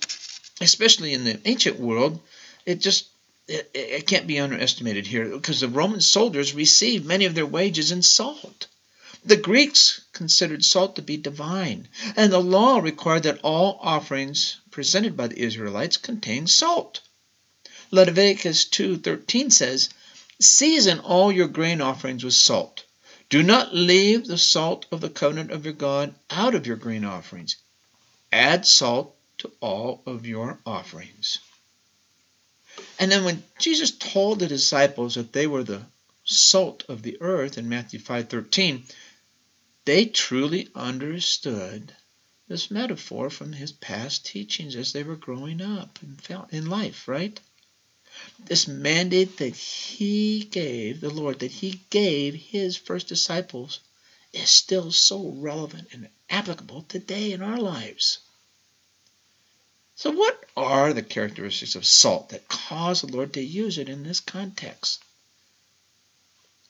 especially 0.60 1.12
in 1.12 1.24
the 1.24 1.40
ancient 1.44 1.78
world, 1.78 2.20
it 2.66 2.80
just 2.80 3.08
it, 3.52 3.70
it 3.74 4.06
can't 4.06 4.26
be 4.26 4.40
underestimated 4.40 5.06
here 5.06 5.26
because 5.26 5.60
the 5.60 5.68
Roman 5.68 6.00
soldiers 6.00 6.54
received 6.54 7.04
many 7.04 7.26
of 7.26 7.34
their 7.34 7.46
wages 7.46 7.92
in 7.92 8.02
salt. 8.02 8.66
The 9.24 9.36
Greeks 9.36 10.00
considered 10.12 10.64
salt 10.64 10.96
to 10.96 11.02
be 11.02 11.16
divine, 11.16 11.88
and 12.16 12.32
the 12.32 12.40
law 12.40 12.78
required 12.78 13.24
that 13.24 13.40
all 13.42 13.78
offerings 13.82 14.56
presented 14.70 15.16
by 15.16 15.28
the 15.28 15.38
Israelites 15.38 15.96
contain 15.96 16.46
salt. 16.46 17.00
Leviticus 17.90 18.64
2:13 18.64 19.50
says, 19.50 19.90
"Season 20.40 20.98
all 21.00 21.30
your 21.30 21.46
grain 21.46 21.82
offerings 21.82 22.24
with 22.24 22.34
salt. 22.34 22.84
Do 23.28 23.42
not 23.42 23.74
leave 23.74 24.26
the 24.26 24.38
salt 24.38 24.86
of 24.90 25.02
the 25.02 25.10
covenant 25.10 25.50
of 25.50 25.66
your 25.66 25.74
God 25.74 26.14
out 26.30 26.54
of 26.54 26.66
your 26.66 26.76
grain 26.76 27.04
offerings. 27.04 27.56
Add 28.32 28.66
salt 28.66 29.14
to 29.38 29.52
all 29.60 30.02
of 30.06 30.26
your 30.26 30.58
offerings." 30.64 31.38
And 32.98 33.10
then 33.10 33.24
when 33.24 33.42
Jesus 33.58 33.90
told 33.90 34.38
the 34.38 34.46
disciples 34.46 35.14
that 35.14 35.32
they 35.32 35.46
were 35.46 35.64
the 35.64 35.82
salt 36.24 36.84
of 36.88 37.02
the 37.02 37.20
earth 37.20 37.58
in 37.58 37.68
Matthew 37.68 37.98
5:13, 37.98 38.84
they 39.84 40.06
truly 40.06 40.68
understood 40.74 41.94
this 42.48 42.70
metaphor 42.70 43.30
from 43.30 43.52
his 43.52 43.72
past 43.72 44.24
teachings 44.26 44.76
as 44.76 44.92
they 44.92 45.02
were 45.02 45.16
growing 45.16 45.60
up 45.60 45.98
and 46.02 46.48
in 46.50 46.66
life, 46.66 47.08
right? 47.08 47.40
This 48.38 48.68
mandate 48.68 49.38
that 49.38 49.56
he 49.56 50.44
gave, 50.44 51.00
the 51.00 51.10
Lord, 51.10 51.38
that 51.38 51.50
he 51.50 51.80
gave 51.90 52.34
his 52.34 52.76
first 52.76 53.08
disciples 53.08 53.80
is 54.32 54.50
still 54.50 54.92
so 54.92 55.30
relevant 55.30 55.88
and 55.92 56.08
applicable 56.28 56.82
today 56.82 57.32
in 57.32 57.42
our 57.42 57.58
lives. 57.58 58.18
So, 59.94 60.10
what 60.10 60.44
are 60.56 60.92
the 60.92 61.02
characteristics 61.02 61.76
of 61.76 61.86
salt 61.86 62.30
that 62.30 62.48
cause 62.48 63.02
the 63.02 63.08
Lord 63.08 63.34
to 63.34 63.42
use 63.42 63.78
it 63.78 63.88
in 63.88 64.02
this 64.02 64.20
context? 64.20 65.02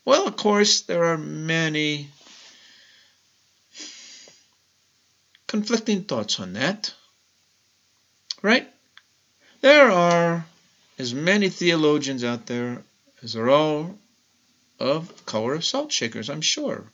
Well, 0.04 0.26
of 0.26 0.36
course, 0.36 0.82
there 0.82 1.04
are 1.04 1.18
many 1.18 2.08
conflicting 5.46 6.02
thoughts 6.04 6.40
on 6.40 6.54
that. 6.54 6.92
Right? 8.42 8.68
There 9.60 9.90
are 9.90 10.44
as 10.98 11.14
many 11.14 11.48
theologians 11.48 12.24
out 12.24 12.46
there 12.46 12.82
as 13.22 13.34
there 13.34 13.50
are 13.50 13.90
of 14.80 15.26
color 15.26 15.54
of 15.54 15.64
salt 15.64 15.92
shakers, 15.92 16.28
I'm 16.28 16.40
sure. 16.40 16.84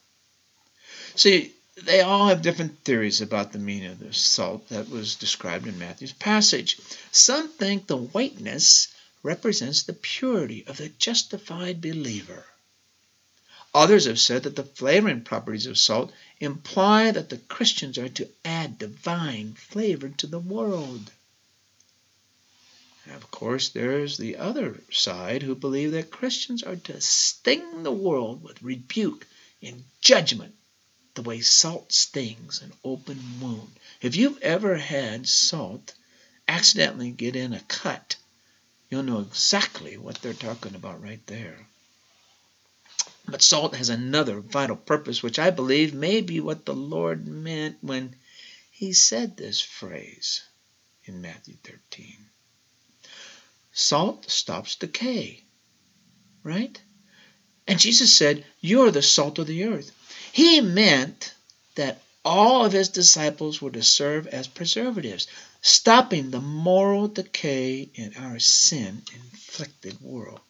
See, 1.15 1.53
they 1.85 2.01
all 2.01 2.29
have 2.29 2.43
different 2.43 2.85
theories 2.85 3.21
about 3.21 3.53
the 3.53 3.59
meaning 3.59 3.91
of 3.93 3.99
the 3.99 4.13
salt 4.13 4.69
that 4.69 4.89
was 4.89 5.15
described 5.15 5.67
in 5.67 5.79
Matthew's 5.79 6.13
passage. 6.13 6.79
Some 7.13 7.49
think 7.49 7.87
the 7.87 7.97
whiteness 7.97 8.89
represents 9.23 9.83
the 9.83 9.93
purity 9.93 10.67
of 10.67 10.77
the 10.77 10.89
justified 10.89 11.81
believer. 11.81 12.47
Others 13.75 14.07
have 14.07 14.19
said 14.19 14.43
that 14.43 14.57
the 14.57 14.65
flavoring 14.65 15.23
properties 15.23 15.67
of 15.67 15.79
salt 15.79 16.13
imply 16.41 17.11
that 17.11 17.29
the 17.29 17.39
Christians 17.39 17.99
are 17.99 18.09
to 18.09 18.29
add 18.45 18.79
divine 18.79 19.55
flavor 19.55 20.09
to 20.09 20.27
the 20.27 20.39
world. 20.39 21.11
And 23.05 23.15
of 23.15 23.31
course, 23.31 23.69
there's 23.69 24.17
the 24.17 24.37
other 24.37 24.81
side 24.91 25.43
who 25.43 25.55
believe 25.55 25.93
that 25.93 26.11
Christians 26.11 26.63
are 26.63 26.77
to 26.77 27.01
sting 27.01 27.83
the 27.83 27.93
world 27.93 28.43
with 28.43 28.63
rebuke 28.63 29.27
and 29.63 29.85
judgment 30.01 30.55
the 31.19 31.29
way 31.29 31.41
salt 31.41 31.91
stings 31.91 32.63
an 32.63 32.73
open 32.85 33.19
wound. 33.41 33.73
If 34.01 34.15
you've 34.15 34.41
ever 34.41 34.77
had 34.77 35.27
salt 35.27 35.93
accidentally 36.47 37.11
get 37.11 37.35
in 37.35 37.53
a 37.53 37.61
cut, 37.63 38.15
you'll 38.89 39.03
know 39.03 39.19
exactly 39.19 39.97
what 39.97 40.23
they're 40.23 40.33
talking 40.33 40.77
about 40.77 41.03
right 41.03 41.27
there. 41.27 41.67
But 43.27 43.43
salt 43.43 43.75
has 43.75 43.89
another 43.89 44.39
vital 44.39 44.77
purpose, 44.77 45.21
which 45.21 45.41
I 45.41 45.51
believe 45.51 45.93
may 45.93 46.21
be 46.21 46.39
what 46.39 46.65
the 46.65 46.75
Lord 46.77 47.27
meant 47.27 47.79
when 47.81 48.15
he 48.71 48.93
said 48.93 49.37
this 49.37 49.61
phrase 49.61 50.45
in 51.03 51.21
Matthew 51.21 51.57
13. 51.65 52.15
Salt 53.73 54.31
stops 54.31 54.77
decay, 54.77 55.43
right? 56.45 56.81
And 57.69 57.79
Jesus 57.79 58.17
said, 58.17 58.47
You 58.63 58.87
are 58.87 58.91
the 58.91 59.03
salt 59.03 59.39
of 59.39 59.47
the 59.47 59.65
earth. 59.65 59.93
He 60.33 60.63
meant 60.63 61.35
that 61.75 62.01
all 62.25 62.65
of 62.65 62.73
his 62.73 62.89
disciples 62.89 63.61
were 63.61 63.71
to 63.71 63.83
serve 63.83 64.27
as 64.27 64.49
preservatives, 64.49 65.27
stopping 65.61 66.31
the 66.31 66.41
moral 66.41 67.09
decay 67.09 67.91
in 67.95 68.15
our 68.17 68.39
sin 68.39 69.03
inflicted 69.15 70.01
world. 70.01 70.41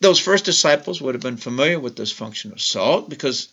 Those 0.00 0.18
first 0.18 0.44
disciples 0.44 1.00
would 1.00 1.14
have 1.14 1.22
been 1.22 1.38
familiar 1.38 1.80
with 1.80 1.96
this 1.96 2.12
function 2.12 2.52
of 2.52 2.60
salt 2.60 3.08
because 3.08 3.48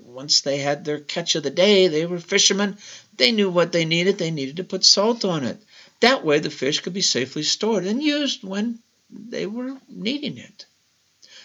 once 0.00 0.40
they 0.40 0.58
had 0.58 0.84
their 0.84 0.98
catch 0.98 1.34
of 1.34 1.42
the 1.42 1.50
day, 1.50 1.88
they 1.88 2.06
were 2.06 2.20
fishermen. 2.20 2.78
They 3.16 3.32
knew 3.32 3.50
what 3.50 3.72
they 3.72 3.84
needed. 3.84 4.16
They 4.16 4.30
needed 4.30 4.56
to 4.56 4.64
put 4.64 4.84
salt 4.84 5.24
on 5.26 5.44
it. 5.44 5.62
That 6.00 6.24
way, 6.24 6.38
the 6.38 6.50
fish 6.50 6.80
could 6.80 6.94
be 6.94 7.02
safely 7.02 7.42
stored 7.42 7.84
and 7.84 8.02
used 8.02 8.42
when 8.42 8.78
they 9.10 9.46
were 9.46 9.76
needing 9.88 10.38
it. 10.38 10.66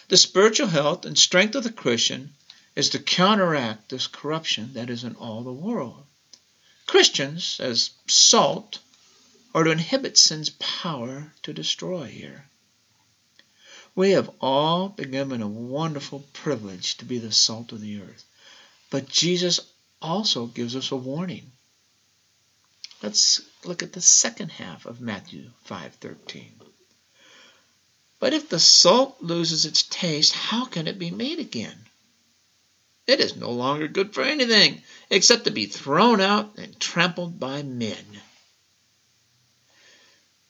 The 0.08 0.16
spiritual 0.16 0.68
health 0.68 1.04
and 1.04 1.18
strength 1.18 1.54
of 1.54 1.64
the 1.64 1.72
Christian 1.72 2.34
is 2.74 2.88
to 2.90 2.98
counteract 2.98 3.90
this 3.90 4.06
corruption 4.06 4.72
that 4.72 4.88
is 4.88 5.04
in 5.04 5.14
all 5.16 5.42
the 5.42 5.52
world. 5.52 6.06
Christians, 6.86 7.60
as 7.60 7.90
salt, 8.06 8.78
are 9.54 9.64
to 9.64 9.70
inhibit 9.70 10.16
sin's 10.16 10.48
power 10.50 11.34
to 11.42 11.52
destroy 11.52 12.06
here. 12.06 12.48
We 13.94 14.12
have 14.12 14.30
all 14.40 14.88
been 14.88 15.10
given 15.10 15.42
a 15.42 15.48
wonderful 15.48 16.20
privilege 16.32 16.96
to 16.98 17.04
be 17.04 17.18
the 17.18 17.32
salt 17.32 17.72
of 17.72 17.80
the 17.80 18.00
earth. 18.00 18.24
But 18.88 19.08
Jesus 19.08 19.60
also 20.00 20.46
gives 20.46 20.74
us 20.74 20.90
a 20.90 20.96
warning. 20.96 21.52
Let's 23.02 23.42
look 23.64 23.82
at 23.82 23.92
the 23.92 24.00
second 24.00 24.52
half 24.52 24.86
of 24.86 25.00
Matthew 25.00 25.50
5:13. 25.66 26.52
But 28.20 28.34
if 28.34 28.48
the 28.48 28.58
salt 28.58 29.22
loses 29.22 29.64
its 29.64 29.82
taste, 29.84 30.32
how 30.32 30.64
can 30.64 30.88
it 30.88 30.98
be 30.98 31.10
made 31.10 31.38
again? 31.38 31.86
It 33.06 33.20
is 33.20 33.36
no 33.36 33.50
longer 33.50 33.88
good 33.88 34.12
for 34.12 34.22
anything 34.22 34.82
except 35.08 35.44
to 35.44 35.50
be 35.50 35.66
thrown 35.66 36.20
out 36.20 36.58
and 36.58 36.78
trampled 36.78 37.40
by 37.40 37.62
men. 37.62 38.20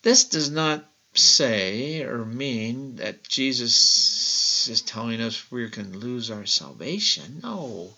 This 0.02 0.25
does 0.25 0.50
not 0.50 0.90
say 1.14 2.02
or 2.02 2.25
mean 2.25 2.96
that 2.96 3.28
Jesus 3.28 4.68
is 4.68 4.82
telling 4.82 5.20
us 5.20 5.50
we 5.50 5.68
can 5.68 5.98
lose 5.98 6.30
our 6.30 6.46
salvation. 6.46 7.40
No. 7.42 7.94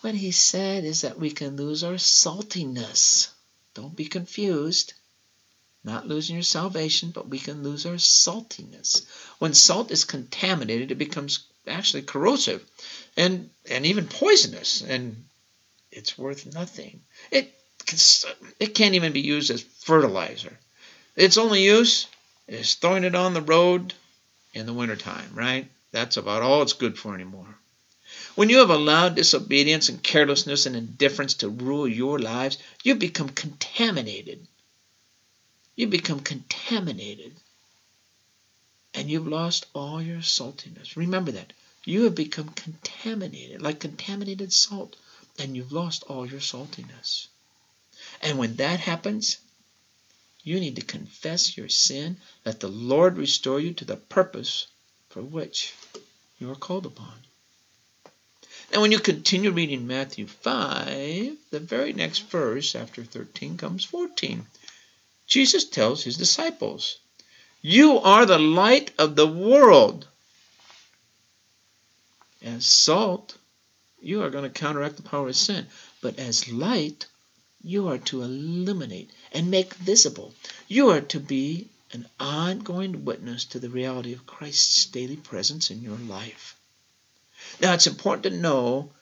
What 0.00 0.14
he 0.14 0.30
said 0.30 0.84
is 0.84 1.02
that 1.02 1.18
we 1.18 1.30
can 1.30 1.56
lose 1.56 1.84
our 1.84 1.98
saltiness. 1.98 3.28
Don't 3.74 3.94
be 3.94 4.06
confused. 4.06 4.94
Not 5.82 6.06
losing 6.06 6.36
your 6.36 6.42
salvation, 6.42 7.10
but 7.10 7.28
we 7.28 7.38
can 7.38 7.62
lose 7.62 7.86
our 7.86 7.96
saltiness. 7.96 9.06
When 9.38 9.54
salt 9.54 9.90
is 9.90 10.04
contaminated, 10.04 10.90
it 10.90 10.96
becomes 10.96 11.40
actually 11.66 12.02
corrosive 12.02 12.62
and, 13.16 13.48
and 13.70 13.86
even 13.86 14.06
poisonous, 14.06 14.82
and 14.82 15.24
it's 15.90 16.18
worth 16.18 16.52
nothing. 16.52 17.00
It, 17.30 17.54
it 18.58 18.74
can't 18.74 18.94
even 18.94 19.12
be 19.12 19.20
used 19.20 19.50
as 19.50 19.62
fertilizer. 19.62 20.58
Its 21.16 21.38
only 21.38 21.64
use 21.64 22.06
is 22.46 22.74
throwing 22.74 23.04
it 23.04 23.14
on 23.14 23.32
the 23.32 23.42
road 23.42 23.94
in 24.52 24.66
the 24.66 24.74
wintertime, 24.74 25.30
right? 25.34 25.70
That's 25.92 26.16
about 26.16 26.42
all 26.42 26.62
it's 26.62 26.72
good 26.72 26.98
for 26.98 27.14
anymore. 27.14 27.56
When 28.34 28.48
you 28.48 28.58
have 28.58 28.70
allowed 28.70 29.14
disobedience 29.14 29.88
and 29.88 30.02
carelessness 30.02 30.66
and 30.66 30.76
indifference 30.76 31.34
to 31.34 31.48
rule 31.48 31.88
your 31.88 32.18
lives, 32.18 32.58
you 32.82 32.94
become 32.94 33.30
contaminated. 33.30 34.46
You 35.80 35.86
become 35.86 36.20
contaminated. 36.20 37.32
And 38.92 39.10
you've 39.10 39.26
lost 39.26 39.64
all 39.72 40.02
your 40.02 40.18
saltiness. 40.20 40.94
Remember 40.94 41.32
that. 41.32 41.54
You 41.86 42.02
have 42.02 42.14
become 42.14 42.50
contaminated, 42.50 43.62
like 43.62 43.80
contaminated 43.80 44.52
salt, 44.52 44.96
and 45.38 45.56
you've 45.56 45.72
lost 45.72 46.02
all 46.02 46.26
your 46.26 46.40
saltiness. 46.40 47.28
And 48.20 48.36
when 48.36 48.56
that 48.56 48.80
happens, 48.80 49.38
you 50.44 50.60
need 50.60 50.76
to 50.76 50.82
confess 50.82 51.56
your 51.56 51.70
sin, 51.70 52.18
let 52.44 52.60
the 52.60 52.68
Lord 52.68 53.16
restore 53.16 53.58
you 53.58 53.72
to 53.72 53.86
the 53.86 53.96
purpose 53.96 54.66
for 55.08 55.22
which 55.22 55.72
you 56.38 56.50
are 56.50 56.56
called 56.56 56.84
upon. 56.84 57.14
Now, 58.70 58.82
when 58.82 58.92
you 58.92 58.98
continue 58.98 59.50
reading 59.50 59.86
Matthew 59.86 60.26
5, 60.26 61.38
the 61.50 61.58
very 61.58 61.94
next 61.94 62.28
verse 62.28 62.74
after 62.74 63.02
13 63.02 63.56
comes 63.56 63.82
14. 63.84 64.46
Jesus 65.30 65.64
tells 65.64 66.02
his 66.02 66.16
disciples, 66.16 66.98
You 67.62 67.98
are 68.00 68.26
the 68.26 68.38
light 68.38 68.90
of 68.98 69.14
the 69.14 69.28
world. 69.28 70.08
As 72.42 72.66
salt, 72.66 73.36
you 74.02 74.22
are 74.22 74.30
going 74.30 74.44
to 74.44 74.50
counteract 74.50 74.96
the 74.96 75.02
power 75.02 75.28
of 75.28 75.36
sin. 75.36 75.68
But 76.02 76.18
as 76.18 76.50
light, 76.50 77.06
you 77.62 77.88
are 77.88 77.98
to 77.98 78.22
illuminate 78.22 79.10
and 79.32 79.50
make 79.50 79.74
visible. 79.74 80.34
You 80.66 80.90
are 80.90 81.00
to 81.02 81.20
be 81.20 81.68
an 81.92 82.08
ongoing 82.18 83.04
witness 83.04 83.44
to 83.46 83.60
the 83.60 83.70
reality 83.70 84.12
of 84.12 84.26
Christ's 84.26 84.86
daily 84.86 85.16
presence 85.16 85.70
in 85.70 85.80
your 85.82 85.96
life. 85.96 86.56
Now, 87.60 87.74
it's 87.74 87.86
important 87.86 88.24
to 88.24 88.40
know 88.40 88.92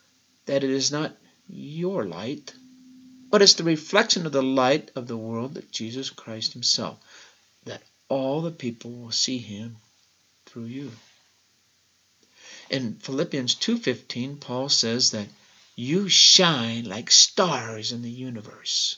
that 0.46 0.62
it 0.62 0.70
is 0.70 0.90
not 0.90 1.16
your 1.48 2.04
light, 2.04 2.52
but 3.30 3.42
it's 3.42 3.54
the 3.54 3.64
reflection 3.64 4.26
of 4.26 4.32
the 4.32 4.42
light 4.42 4.90
of 4.94 5.06
the 5.06 5.16
world 5.16 5.54
that 5.54 5.70
Jesus 5.70 6.10
Christ 6.10 6.52
Himself, 6.52 6.98
that 7.64 7.82
all 8.08 8.40
the 8.40 8.50
people 8.50 8.90
will 8.90 9.12
see 9.12 9.38
Him 9.38 9.76
through 10.46 10.64
you. 10.64 10.92
In 12.70 12.94
Philippians 12.96 13.54
2:15, 13.54 14.40
Paul 14.40 14.68
says 14.68 15.10
that 15.10 15.28
you 15.74 16.08
shine 16.08 16.84
like 16.84 17.10
stars 17.10 17.92
in 17.92 18.02
the 18.02 18.10
universe. 18.10 18.96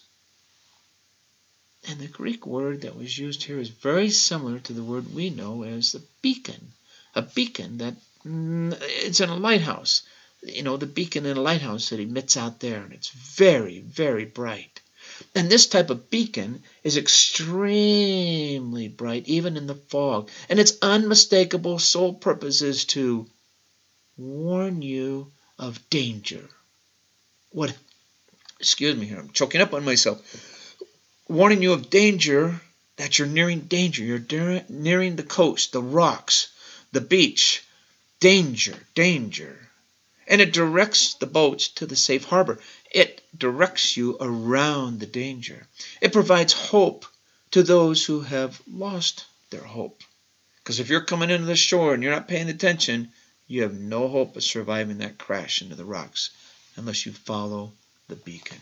And 1.86 1.98
the 1.98 2.08
Greek 2.08 2.46
word 2.46 2.82
that 2.82 2.96
was 2.96 3.18
used 3.18 3.42
here 3.42 3.58
is 3.58 3.68
very 3.68 4.10
similar 4.10 4.58
to 4.60 4.72
the 4.72 4.84
word 4.84 5.14
we 5.14 5.30
know 5.30 5.62
as 5.62 5.92
the 5.92 6.02
beacon, 6.22 6.72
a 7.14 7.22
beacon 7.22 7.78
that 7.78 7.94
mm, 8.24 8.76
it's 8.80 9.20
in 9.20 9.30
a 9.30 9.36
lighthouse. 9.36 10.02
You 10.42 10.62
know, 10.62 10.76
the 10.76 10.86
beacon 10.86 11.26
in 11.26 11.36
a 11.36 11.40
lighthouse 11.40 11.90
that 11.90 12.00
emits 12.00 12.36
out 12.36 12.60
there, 12.60 12.82
and 12.82 12.92
it's 12.92 13.10
very, 13.10 13.80
very 13.80 14.24
bright. 14.24 14.80
And 15.34 15.50
this 15.50 15.66
type 15.66 15.90
of 15.90 16.08
beacon 16.10 16.62
is 16.82 16.96
extremely 16.96 18.88
bright, 18.88 19.28
even 19.28 19.56
in 19.56 19.66
the 19.66 19.74
fog. 19.74 20.30
And 20.48 20.58
its 20.58 20.78
unmistakable 20.80 21.78
sole 21.78 22.14
purpose 22.14 22.62
is 22.62 22.86
to 22.86 23.26
warn 24.16 24.82
you 24.82 25.30
of 25.58 25.90
danger. 25.90 26.48
What? 27.50 27.76
Excuse 28.58 28.96
me 28.96 29.06
here, 29.06 29.18
I'm 29.18 29.30
choking 29.30 29.60
up 29.60 29.74
on 29.74 29.84
myself. 29.84 30.76
Warning 31.28 31.62
you 31.62 31.72
of 31.72 31.90
danger 31.90 32.60
that 32.96 33.18
you're 33.18 33.28
nearing 33.28 33.60
danger. 33.60 34.04
You're 34.04 34.62
nearing 34.68 35.16
the 35.16 35.22
coast, 35.22 35.72
the 35.72 35.82
rocks, 35.82 36.48
the 36.92 37.00
beach, 37.00 37.64
danger, 38.20 38.76
danger. 38.94 39.69
And 40.30 40.40
it 40.40 40.52
directs 40.52 41.14
the 41.14 41.26
boats 41.26 41.68
to 41.68 41.86
the 41.86 41.96
safe 41.96 42.24
harbor. 42.24 42.60
It 42.90 43.20
directs 43.36 43.96
you 43.96 44.16
around 44.20 45.00
the 45.00 45.06
danger. 45.06 45.66
It 46.00 46.12
provides 46.12 46.52
hope 46.52 47.04
to 47.50 47.64
those 47.64 48.04
who 48.04 48.20
have 48.20 48.62
lost 48.72 49.26
their 49.50 49.64
hope. 49.64 50.02
Because 50.62 50.78
if 50.78 50.88
you're 50.88 51.04
coming 51.04 51.30
into 51.30 51.46
the 51.46 51.56
shore 51.56 51.92
and 51.92 52.02
you're 52.02 52.12
not 52.12 52.28
paying 52.28 52.48
attention, 52.48 53.10
you 53.48 53.62
have 53.62 53.74
no 53.74 54.06
hope 54.06 54.36
of 54.36 54.44
surviving 54.44 54.98
that 54.98 55.18
crash 55.18 55.62
into 55.62 55.74
the 55.74 55.84
rocks 55.84 56.30
unless 56.76 57.04
you 57.04 57.12
follow 57.12 57.72
the 58.06 58.14
beacon. 58.14 58.60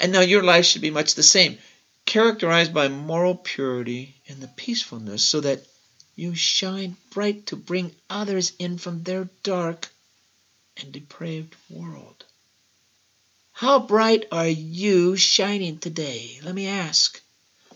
And 0.00 0.10
now 0.10 0.20
your 0.20 0.42
life 0.42 0.64
should 0.64 0.80
be 0.80 0.90
much 0.90 1.14
the 1.14 1.22
same, 1.22 1.58
characterized 2.06 2.72
by 2.72 2.88
moral 2.88 3.34
purity 3.34 4.14
and 4.26 4.40
the 4.40 4.48
peacefulness, 4.48 5.22
so 5.22 5.42
that 5.42 5.66
you 6.16 6.34
shine 6.34 6.96
bright 7.10 7.46
to 7.48 7.56
bring 7.56 7.94
others 8.08 8.52
in 8.58 8.78
from 8.78 9.02
their 9.02 9.28
dark 9.42 9.90
and 10.80 10.92
depraved 10.92 11.54
world. 11.70 12.24
How 13.52 13.78
bright 13.78 14.26
are 14.32 14.48
you 14.48 15.16
shining 15.16 15.78
today? 15.78 16.40
Let 16.42 16.54
me 16.54 16.66
ask. 16.66 17.20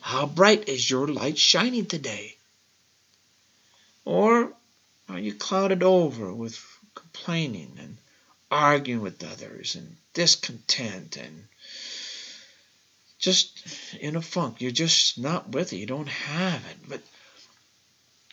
How 0.00 0.26
bright 0.26 0.68
is 0.68 0.90
your 0.90 1.06
light 1.06 1.38
shining 1.38 1.86
today? 1.86 2.36
Or 4.04 4.52
are 5.08 5.18
you 5.18 5.34
clouded 5.34 5.82
over 5.82 6.32
with 6.32 6.60
complaining 6.94 7.76
and 7.78 7.98
arguing 8.50 9.02
with 9.02 9.22
others 9.22 9.74
and 9.76 9.96
discontent 10.14 11.16
and 11.16 11.44
just 13.18 13.66
in 14.00 14.16
a 14.16 14.22
funk? 14.22 14.60
You're 14.60 14.70
just 14.70 15.18
not 15.18 15.50
with 15.50 15.72
it. 15.72 15.76
You 15.76 15.86
don't 15.86 16.08
have 16.08 16.64
it. 16.66 16.88
But 16.88 17.02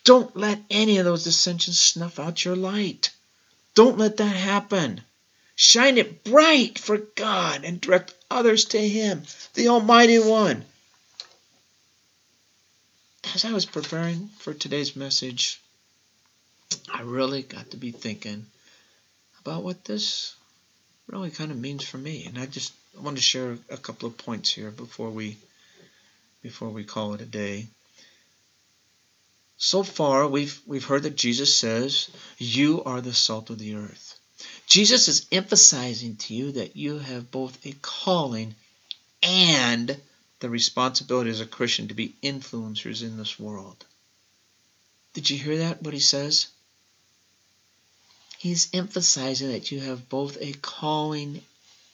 don't 0.03 0.35
let 0.35 0.59
any 0.69 0.97
of 0.97 1.05
those 1.05 1.23
dissensions 1.23 1.77
snuff 1.77 2.19
out 2.19 2.45
your 2.45 2.55
light. 2.55 3.11
Don't 3.75 3.97
let 3.97 4.17
that 4.17 4.35
happen. 4.35 5.01
Shine 5.55 5.97
it 5.97 6.23
bright 6.23 6.79
for 6.79 6.97
God 6.97 7.63
and 7.63 7.79
direct 7.79 8.13
others 8.31 8.65
to 8.65 8.79
Him, 8.79 9.23
the 9.53 9.67
Almighty 9.67 10.17
One. 10.19 10.65
As 13.33 13.45
I 13.45 13.51
was 13.51 13.65
preparing 13.65 14.29
for 14.39 14.53
today's 14.53 14.95
message, 14.95 15.61
I 16.93 17.01
really 17.01 17.41
got 17.41 17.71
to 17.71 17.77
be 17.77 17.91
thinking 17.91 18.45
about 19.41 19.63
what 19.63 19.85
this 19.85 20.35
really 21.07 21.31
kind 21.31 21.51
of 21.51 21.59
means 21.59 21.83
for 21.83 21.97
me. 21.97 22.25
And 22.25 22.39
I 22.39 22.45
just 22.45 22.73
want 22.97 23.17
to 23.17 23.23
share 23.23 23.57
a 23.69 23.77
couple 23.77 24.07
of 24.07 24.17
points 24.17 24.51
here 24.51 24.71
before 24.71 25.09
we 25.09 25.37
before 26.41 26.69
we 26.69 26.83
call 26.83 27.13
it 27.13 27.21
a 27.21 27.25
day. 27.25 27.67
So 29.57 29.83
far, 29.83 30.27
we've, 30.27 30.59
we've 30.65 30.85
heard 30.85 31.03
that 31.03 31.15
Jesus 31.15 31.55
says, 31.55 32.09
You 32.37 32.83
are 32.83 33.01
the 33.01 33.13
salt 33.13 33.49
of 33.49 33.57
the 33.57 33.75
earth. 33.75 34.19
Jesus 34.67 35.07
is 35.07 35.27
emphasizing 35.31 36.17
to 36.17 36.33
you 36.33 36.51
that 36.53 36.75
you 36.75 36.99
have 36.99 37.31
both 37.31 37.65
a 37.65 37.73
calling 37.81 38.55
and 39.23 39.95
the 40.39 40.49
responsibility 40.49 41.29
as 41.29 41.39
a 41.39 41.45
Christian 41.45 41.87
to 41.87 41.93
be 41.93 42.15
influencers 42.21 43.01
in 43.01 43.17
this 43.17 43.39
world. 43.39 43.85
Did 45.13 45.29
you 45.29 45.37
hear 45.37 45.57
that, 45.59 45.81
what 45.81 45.93
he 45.93 45.99
says? 45.99 46.47
He's 48.37 48.67
emphasizing 48.73 49.49
that 49.49 49.71
you 49.71 49.79
have 49.79 50.09
both 50.09 50.37
a 50.41 50.53
calling 50.53 51.41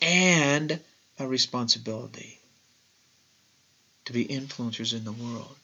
and 0.01 0.79
a 1.19 1.27
responsibility 1.27 2.39
to 4.05 4.13
be 4.13 4.25
influencers 4.25 4.93
in 4.93 5.03
the 5.03 5.11
world. 5.11 5.55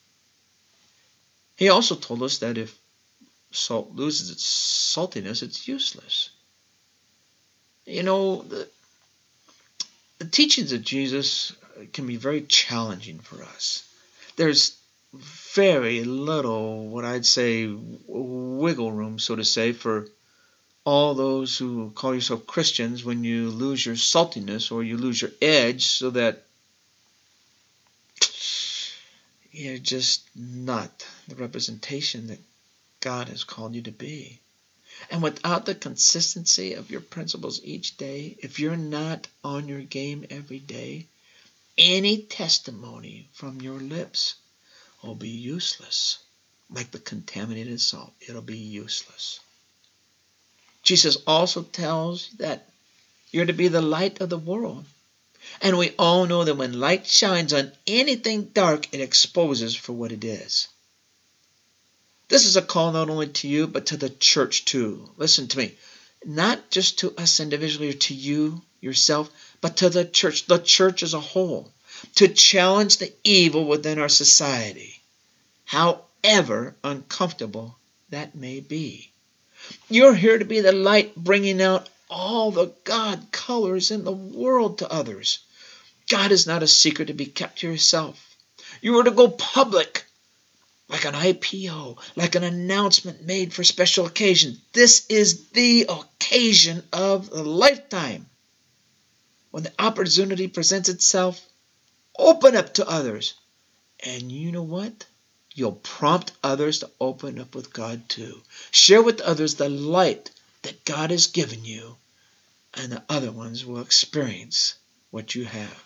He 1.58 1.70
also 1.70 1.96
told 1.96 2.22
us 2.22 2.38
that 2.38 2.58
if 2.58 2.78
salt 3.52 3.92
loses 3.94 4.30
its 4.30 4.46
saltiness, 4.46 5.42
it's 5.42 5.68
useless. 5.68 6.30
You 7.86 8.04
know, 8.04 8.44
the, 8.44 8.70
the 10.20 10.26
teachings 10.26 10.72
of 10.72 10.84
Jesus 10.84 11.56
can 11.94 12.06
be 12.06 12.18
very 12.18 12.42
challenging 12.42 13.20
for 13.20 13.44
us. 13.44 13.84
There's 14.36 14.78
very 15.14 16.04
little, 16.04 16.88
what 16.88 17.06
I'd 17.06 17.26
say, 17.26 17.68
wiggle 18.08 18.92
room, 18.92 19.18
so 19.18 19.36
to 19.36 19.46
say, 19.46 19.72
for 19.74 20.08
all 20.86 21.16
those 21.16 21.58
who 21.58 21.92
call 21.92 22.14
yourself 22.14 22.46
Christians 22.46 23.04
when 23.04 23.24
you 23.24 23.50
lose 23.50 23.86
your 23.86 23.96
saltiness 23.96 24.72
or 24.72 24.84
you 24.84 24.98
lose 24.98 25.22
your 25.22 25.32
edge 25.42 25.88
so 25.88 26.12
that 26.12 26.47
you're 29.58 29.78
just 29.78 30.30
not 30.36 31.06
the 31.28 31.36
representation 31.36 32.28
that 32.28 32.40
God 33.00 33.30
has 33.30 33.44
called 33.44 33.76
you 33.76 33.82
to 33.84 33.92
be. 33.92 34.40
And 35.10 35.22
without 35.22 35.66
the 35.66 35.76
consistency 35.76 36.74
of 36.74 36.92
your 36.92 37.02
principles 37.02 37.62
each 37.64 37.98
day, 37.98 38.38
if 38.40 38.60
you're 38.60 38.78
not 38.78 39.28
on 39.44 39.68
your 39.68 39.82
game 39.82 40.26
every 40.30 40.60
day, 40.60 41.08
any 41.78 42.24
testimony 42.24 43.30
from 43.34 43.62
your 43.62 43.80
lips 43.80 44.36
will 45.04 45.16
be 45.16 45.30
useless. 45.30 46.20
Like 46.70 46.92
the 46.92 47.00
contaminated 47.00 47.80
salt, 47.80 48.14
it'll 48.28 48.42
be 48.42 48.58
useless. 48.58 49.40
Jesus 50.84 51.18
also 51.28 51.64
tells 51.64 52.30
that 52.38 52.70
you're 53.32 53.46
to 53.46 53.54
be 53.54 53.68
the 53.68 53.82
light 53.82 54.22
of 54.22 54.30
the 54.30 54.38
world. 54.38 54.86
And 55.62 55.78
we 55.78 55.92
all 55.98 56.26
know 56.26 56.44
that 56.44 56.56
when 56.56 56.80
light 56.80 57.08
shines 57.08 57.54
on 57.54 57.72
anything 57.86 58.46
dark, 58.46 58.94
it 58.94 59.02
exposes 59.02 59.76
for 59.76 59.94
what 59.94 60.12
it 60.12 60.24
is. 60.24 60.68
This 62.30 62.46
is 62.46 62.58
a 62.58 62.62
call 62.62 62.92
not 62.92 63.10
only 63.10 63.28
to 63.28 63.48
you, 63.48 63.68
but 63.68 63.88
to 63.88 63.98
the 63.98 64.10
church 64.10 64.66
too. 64.66 65.10
Listen 65.18 65.48
to 65.48 65.58
me. 65.58 65.76
Not 66.26 66.70
just 66.70 67.00
to 67.00 67.16
us 67.18 67.40
individually 67.40 67.90
or 67.90 67.94
to 67.94 68.14
you 68.14 68.62
yourself, 68.82 69.30
but 69.62 69.78
to 69.78 69.90
the 69.90 70.06
church, 70.06 70.46
the 70.46 70.60
church 70.60 71.04
as 71.04 71.14
a 71.14 71.20
whole, 71.20 71.72
to 72.16 72.28
challenge 72.28 72.98
the 72.98 73.14
evil 73.24 73.66
within 73.66 74.00
our 74.00 74.10
society, 74.10 75.02
however 75.66 76.76
uncomfortable 76.84 77.78
that 78.10 78.36
may 78.36 78.60
be. 78.60 79.12
You're 79.90 80.14
here 80.14 80.38
to 80.38 80.46
be 80.46 80.62
the 80.62 80.72
light, 80.72 81.16
bringing 81.16 81.62
out 81.62 81.90
all 82.10 82.52
the 82.52 82.74
God 82.84 83.32
colors 83.32 83.92
in 83.92 84.04
the 84.04 84.12
world 84.12 84.80
to 84.80 84.92
others. 84.92 85.40
God 86.10 86.32
is 86.32 86.48
not 86.48 86.64
a 86.64 86.68
secret 86.68 87.08
to 87.08 87.14
be 87.14 87.26
kept 87.26 87.60
to 87.60 87.70
yourself. 87.70 88.36
You 88.82 88.98
are 89.00 89.04
to 89.04 89.12
go 89.12 89.28
public 89.28 90.06
like 90.90 91.06
an 91.06 91.14
IPO, 91.14 91.98
like 92.16 92.36
an 92.36 92.44
announcement 92.44 93.26
made 93.26 93.54
for 93.54 93.64
special 93.64 94.06
occasion. 94.06 94.58
This 94.72 95.06
is 95.08 95.50
the 95.50 95.88
occasion 95.90 96.84
of 96.94 97.30
a 97.32 97.44
lifetime. 97.44 98.30
When 99.52 99.64
the 99.64 99.74
opportunity 99.80 100.48
presents 100.48 100.88
itself, 100.88 101.42
open 102.18 102.56
up 102.56 102.76
to 102.76 102.88
others. 102.88 103.34
And 104.00 104.32
you 104.32 104.52
know 104.52 104.64
what? 104.64 105.06
You'll 105.54 105.74
prompt 105.74 106.32
others 106.44 106.80
to 106.80 106.92
open 107.02 107.40
up 107.40 107.56
with 107.56 107.74
God 107.74 108.08
too. 108.08 108.42
Share 108.72 109.02
with 109.02 109.20
others 109.22 109.56
the 109.56 109.70
light 109.70 110.30
that 110.64 110.86
God 110.86 111.12
has 111.12 111.28
given 111.28 111.66
you, 111.66 111.98
and 112.74 112.92
the 112.92 113.04
other 113.10 113.32
ones 113.32 113.66
will 113.66 113.82
experience 113.82 114.76
what 115.12 115.36
you 115.36 115.46
have. 115.46 115.84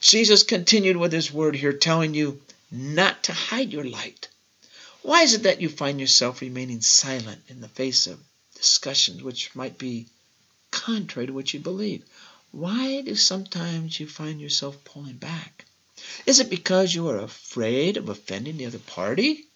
Jesus 0.00 0.42
continued 0.42 0.96
with 0.96 1.12
his 1.12 1.32
word 1.32 1.56
here, 1.56 1.72
telling 1.72 2.14
you 2.14 2.40
not 2.70 3.24
to 3.24 3.32
hide 3.32 3.72
your 3.72 3.84
light. 3.84 4.28
Why 5.02 5.22
is 5.22 5.34
it 5.34 5.44
that 5.44 5.60
you 5.60 5.68
find 5.68 6.00
yourself 6.00 6.40
remaining 6.40 6.80
silent 6.80 7.42
in 7.48 7.60
the 7.60 7.68
face 7.68 8.06
of 8.06 8.20
discussions 8.54 9.22
which 9.22 9.54
might 9.54 9.78
be 9.78 10.06
contrary 10.70 11.28
to 11.28 11.32
what 11.32 11.54
you 11.54 11.60
believe? 11.60 12.04
Why 12.50 13.02
do 13.02 13.14
sometimes 13.14 14.00
you 14.00 14.06
find 14.06 14.40
yourself 14.40 14.82
pulling 14.84 15.16
back? 15.16 15.64
Is 16.26 16.40
it 16.40 16.50
because 16.50 16.94
you 16.94 17.08
are 17.08 17.18
afraid 17.18 17.96
of 17.96 18.08
offending 18.08 18.56
the 18.56 18.66
other 18.66 18.78
party? 18.78 19.46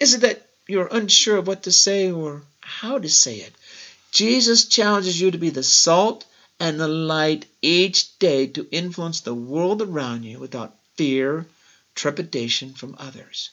Is 0.00 0.14
it 0.14 0.20
that 0.22 0.46
you're 0.68 0.88
unsure 0.90 1.38
of 1.38 1.46
what 1.46 1.64
to 1.64 1.72
say 1.72 2.10
or 2.10 2.42
how 2.60 2.98
to 2.98 3.08
say 3.08 3.36
it? 3.36 3.54
Jesus 4.10 4.66
challenges 4.66 5.20
you 5.20 5.30
to 5.30 5.38
be 5.38 5.50
the 5.50 5.62
salt 5.62 6.24
and 6.60 6.78
the 6.78 6.88
light 6.88 7.46
each 7.60 8.18
day 8.18 8.46
to 8.46 8.68
influence 8.70 9.20
the 9.20 9.34
world 9.34 9.82
around 9.82 10.22
you 10.22 10.38
without 10.38 10.76
fear 10.94 11.46
trepidation 11.94 12.74
from 12.74 12.94
others. 12.98 13.50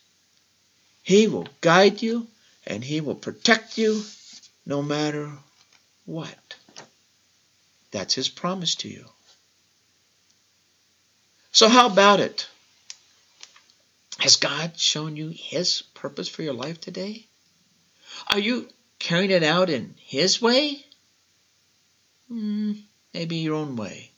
He 1.04 1.28
will 1.28 1.48
guide 1.62 2.02
you 2.02 2.28
and 2.68 2.84
He 2.84 3.02
will 3.02 3.16
protect 3.16 3.78
you 3.78 4.04
no 4.66 4.82
matter 4.84 5.32
what. 6.06 6.56
That's 7.92 8.14
His 8.14 8.30
promise 8.30 8.76
to 8.76 8.90
you. 8.90 9.06
So, 11.52 11.68
how 11.68 11.88
about 11.88 12.20
it? 12.20 12.48
Has 14.20 14.36
God 14.36 14.80
shown 14.80 15.16
you 15.16 15.30
His 15.30 15.82
purpose 15.94 16.28
for 16.28 16.44
your 16.44 16.54
life 16.54 16.80
today? 16.80 17.26
Are 18.28 18.40
you 18.40 18.68
carrying 19.00 19.32
it 19.32 19.44
out 19.44 19.70
in 19.70 19.96
His 19.98 20.42
way? 20.42 20.86
Hmm, 22.28 22.74
maybe 23.14 23.38
your 23.38 23.56
own 23.56 23.76
way. 23.76 24.12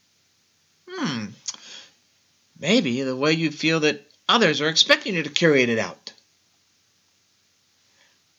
Hmm, 0.88 1.26
maybe 2.58 3.02
the 3.02 3.16
way 3.16 3.32
you 3.32 3.50
feel 3.50 3.80
that 3.80 4.06
Others 4.28 4.60
are 4.60 4.68
expecting 4.68 5.14
you 5.14 5.22
to 5.24 5.30
carry 5.30 5.62
it 5.62 5.78
out. 5.78 6.12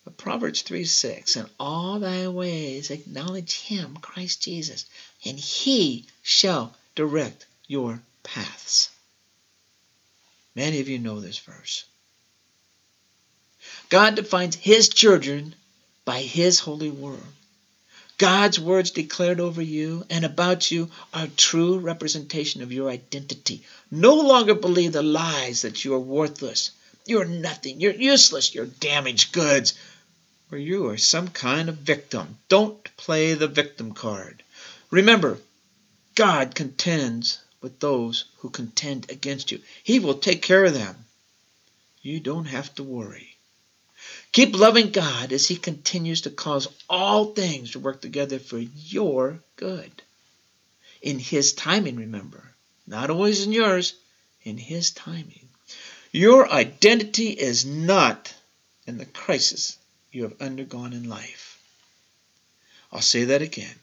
But 0.03 0.17
Proverbs 0.17 0.63
3 0.63 0.85
6, 0.85 1.35
in 1.35 1.45
all 1.59 1.99
thy 1.99 2.27
ways 2.29 2.89
acknowledge 2.89 3.59
him, 3.59 3.97
Christ 3.97 4.41
Jesus, 4.41 4.85
and 5.23 5.39
he 5.39 6.07
shall 6.23 6.75
direct 6.95 7.45
your 7.67 8.01
paths. 8.23 8.89
Many 10.55 10.79
of 10.79 10.87
you 10.87 10.99
know 10.99 11.19
this 11.19 11.37
verse. 11.39 11.85
God 13.89 14.15
defines 14.15 14.55
his 14.55 14.89
children 14.89 15.55
by 16.05 16.21
his 16.21 16.59
holy 16.59 16.91
word. 16.91 17.19
God's 18.17 18.59
words 18.59 18.91
declared 18.91 19.39
over 19.39 19.61
you 19.61 20.05
and 20.09 20.23
about 20.23 20.69
you 20.69 20.89
are 21.13 21.27
true 21.35 21.79
representation 21.79 22.61
of 22.61 22.71
your 22.71 22.89
identity. 22.89 23.63
No 23.89 24.15
longer 24.15 24.53
believe 24.53 24.93
the 24.93 25.01
lies 25.01 25.63
that 25.63 25.83
you 25.83 25.93
are 25.95 25.99
worthless, 25.99 26.71
you're 27.05 27.25
nothing, 27.25 27.81
you're 27.81 27.93
useless, 27.93 28.53
you're 28.53 28.65
damaged 28.65 29.33
goods, 29.33 29.73
or 30.51 30.57
you 30.57 30.87
are 30.87 30.97
some 30.97 31.29
kind 31.29 31.67
of 31.69 31.77
victim. 31.77 32.37
Don't 32.47 32.95
play 32.97 33.33
the 33.33 33.47
victim 33.47 33.93
card. 33.93 34.43
Remember, 34.91 35.39
God 36.15 36.53
contends 36.53 37.39
with 37.63 37.79
those 37.79 38.25
who 38.39 38.49
contend 38.49 39.09
against 39.09 39.51
you. 39.51 39.59
He 39.83 39.97
will 39.97 40.19
take 40.19 40.43
care 40.43 40.65
of 40.65 40.73
them. 40.73 41.05
You 42.01 42.19
don't 42.19 42.45
have 42.45 42.75
to 42.75 42.83
worry. 42.83 43.37
Keep 44.33 44.55
loving 44.55 44.91
God 44.91 45.31
as 45.31 45.47
He 45.47 45.55
continues 45.55 46.21
to 46.21 46.29
cause 46.29 46.67
all 46.89 47.33
things 47.33 47.71
to 47.71 47.79
work 47.79 48.01
together 48.01 48.37
for 48.37 48.57
your 48.57 49.39
good. 49.55 49.91
In 51.01 51.17
His 51.17 51.53
timing, 51.53 51.95
remember, 51.95 52.53
not 52.85 53.09
always 53.09 53.45
in 53.45 53.53
yours, 53.53 53.95
in 54.43 54.57
His 54.57 54.91
timing. 54.91 55.47
Your 56.11 56.51
identity 56.51 57.29
is 57.29 57.65
not 57.65 58.33
in 58.85 58.97
the 58.97 59.05
crisis 59.05 59.77
you 60.11 60.23
have 60.23 60.41
undergone 60.41 60.93
in 60.93 61.09
life. 61.09 61.59
I'll 62.91 63.01
say 63.01 63.23
that 63.25 63.41
again. 63.41 63.75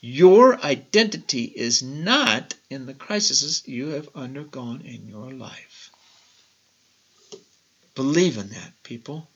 Your 0.00 0.64
identity 0.64 1.44
is 1.44 1.82
not 1.82 2.54
in 2.70 2.86
the 2.86 2.94
crises 2.94 3.66
you 3.66 3.88
have 3.88 4.08
undergone 4.14 4.82
in 4.82 5.08
your 5.08 5.32
life. 5.32 5.90
Believe 7.96 8.38
in 8.38 8.50
that, 8.50 8.82
people. 8.84 9.28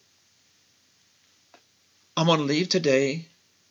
I'm 2.16 2.26
going 2.26 2.38
to 2.38 2.44
leave 2.44 2.68
today, 2.68 3.26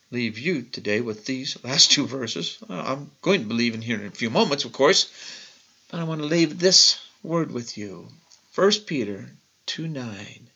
leave 0.10 0.38
you 0.38 0.64
today 0.64 1.00
with 1.00 1.26
these 1.26 1.64
last 1.64 1.92
two 1.92 2.06
verses. 2.08 2.58
Uh, 2.70 2.74
I'm 2.74 3.12
going 3.22 3.42
to 3.42 3.48
believe 3.48 3.74
in 3.74 3.82
here 3.82 4.00
in 4.00 4.08
a 4.08 4.12
few 4.12 4.30
moments, 4.30 4.66
of 4.66 4.74
course, 4.74 5.10
but 5.90 6.02
I 6.02 6.04
want 6.04 6.20
to 6.20 6.28
leave 6.28 6.60
this 6.60 7.00
word 7.24 7.52
with 7.52 7.78
you. 7.78 8.10
1 8.56 8.72
Peter 8.86 9.30
2 9.68 9.88
9. 9.88 10.50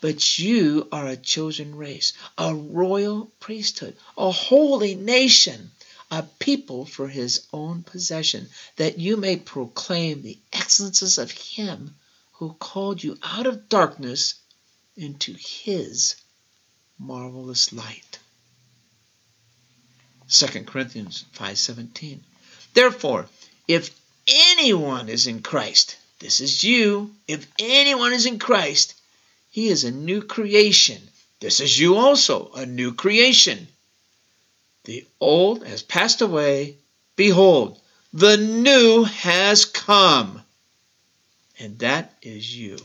But 0.00 0.38
you 0.38 0.88
are 0.90 1.06
a 1.06 1.16
chosen 1.16 1.74
race, 1.74 2.14
a 2.38 2.54
royal 2.54 3.26
priesthood, 3.38 3.96
a 4.16 4.30
holy 4.30 4.94
nation, 4.94 5.70
a 6.10 6.22
people 6.22 6.86
for 6.86 7.08
his 7.08 7.46
own 7.52 7.82
possession, 7.82 8.48
that 8.76 8.98
you 8.98 9.16
may 9.16 9.36
proclaim 9.36 10.22
the 10.22 10.38
excellences 10.52 11.18
of 11.18 11.30
him 11.30 11.96
who 12.32 12.54
called 12.54 13.02
you 13.02 13.18
out 13.22 13.46
of 13.46 13.68
darkness 13.68 14.34
into 14.96 15.34
his 15.34 16.16
marvelous 16.98 17.72
light. 17.72 18.18
2 20.30 20.64
Corinthians 20.64 21.24
5:17. 21.34 22.20
Therefore, 22.72 23.28
if 23.68 23.90
anyone 24.26 25.08
is 25.08 25.26
in 25.26 25.42
Christ, 25.42 25.96
this 26.20 26.40
is 26.40 26.64
you, 26.64 27.14
if 27.26 27.46
anyone 27.58 28.12
is 28.12 28.26
in 28.26 28.38
Christ, 28.38 28.94
He 29.50 29.68
is 29.68 29.84
a 29.84 29.90
new 29.90 30.22
creation. 30.22 31.02
This 31.40 31.60
is 31.60 31.78
you 31.78 31.96
also, 31.96 32.50
a 32.52 32.66
new 32.66 32.94
creation. 32.94 33.66
The 34.84 35.04
old 35.20 35.66
has 35.66 35.82
passed 35.82 36.22
away. 36.22 36.76
Behold, 37.16 37.80
the 38.12 38.36
new 38.36 39.04
has 39.04 39.64
come. 39.64 40.42
And 41.58 41.78
that 41.80 42.14
is 42.22 42.56
you. 42.56 42.78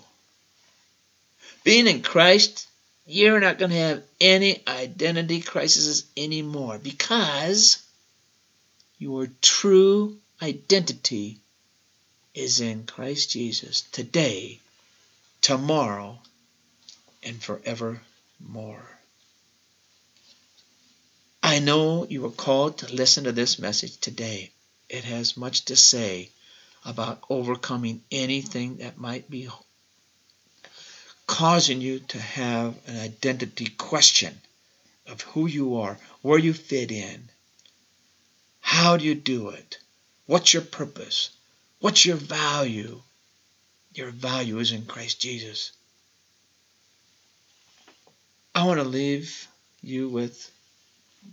Being 1.63 1.87
in 1.87 2.01
Christ, 2.01 2.67
you're 3.05 3.39
not 3.39 3.59
going 3.59 3.71
to 3.71 3.77
have 3.77 4.03
any 4.19 4.61
identity 4.67 5.41
crises 5.41 6.05
anymore 6.17 6.79
because 6.79 7.81
your 8.97 9.27
true 9.41 10.17
identity 10.41 11.37
is 12.33 12.59
in 12.59 12.85
Christ 12.85 13.31
Jesus 13.31 13.81
today, 13.91 14.59
tomorrow, 15.41 16.19
and 17.25 17.41
forevermore. 17.43 18.89
I 21.43 21.59
know 21.59 22.05
you 22.09 22.21
were 22.21 22.31
called 22.31 22.79
to 22.79 22.93
listen 22.93 23.25
to 23.25 23.31
this 23.31 23.59
message 23.59 23.97
today. 23.97 24.51
It 24.89 25.03
has 25.03 25.35
much 25.35 25.65
to 25.65 25.75
say 25.75 26.29
about 26.85 27.23
overcoming 27.29 28.03
anything 28.11 28.77
that 28.77 28.97
might 28.97 29.29
be 29.29 29.49
causing 31.27 31.81
you 31.81 31.99
to 31.99 32.19
have 32.19 32.75
an 32.87 32.99
identity 32.99 33.67
question 33.67 34.39
of 35.07 35.21
who 35.21 35.47
you 35.47 35.77
are, 35.77 35.97
where 36.21 36.39
you 36.39 36.53
fit 36.53 36.91
in. 36.91 37.29
How 38.59 38.97
do 38.97 39.05
you 39.05 39.15
do 39.15 39.49
it? 39.49 39.77
What's 40.25 40.53
your 40.53 40.63
purpose? 40.63 41.29
What's 41.79 42.05
your 42.05 42.17
value? 42.17 43.01
Your 43.93 44.11
value 44.11 44.59
is 44.59 44.71
in 44.71 44.85
Christ 44.85 45.21
Jesus. 45.21 45.71
I 48.55 48.63
want 48.63 48.79
to 48.79 48.87
leave 48.87 49.49
you 49.83 50.07
with 50.07 50.49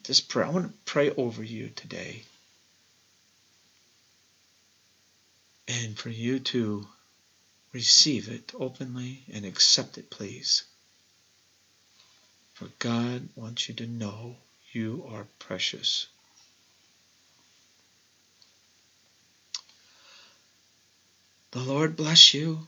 this 0.09 0.21
prayer. 0.21 0.45
I 0.45 0.51
want 0.51 0.67
to 0.67 0.93
pray 0.93 1.11
over 1.11 1.45
you 1.45 1.69
today. 1.69 2.25
And 5.69 5.97
for 5.97 6.09
you 6.09 6.41
to 6.41 6.85
receive 7.73 8.29
it 8.29 8.53
openly 8.59 9.23
and 9.33 9.45
accept 9.45 9.99
it, 9.99 10.11
please. 10.11 10.65
For 12.55 12.67
God 12.81 13.29
wants 13.37 13.69
you 13.69 13.77
to 13.77 13.87
know 13.87 14.35
you 14.73 15.07
are 15.09 15.27
precious. 15.39 16.09
The 21.53 21.61
Lord 21.61 21.97
bless 21.97 22.35
you 22.35 22.67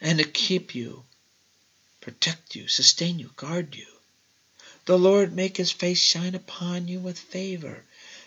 and 0.00 0.18
to 0.18 0.24
keep 0.24 0.76
you, 0.76 1.02
protect 2.00 2.56
you, 2.56 2.66
sustain 2.66 3.18
you, 3.18 3.30
guard 3.36 3.74
you. 3.76 3.86
The 4.86 4.98
Lord 4.98 5.34
make 5.34 5.56
his 5.56 5.70
face 5.70 6.00
shine 6.00 6.34
upon 6.34 6.88
you 6.88 6.98
with 6.98 7.18
favor, 7.18 7.84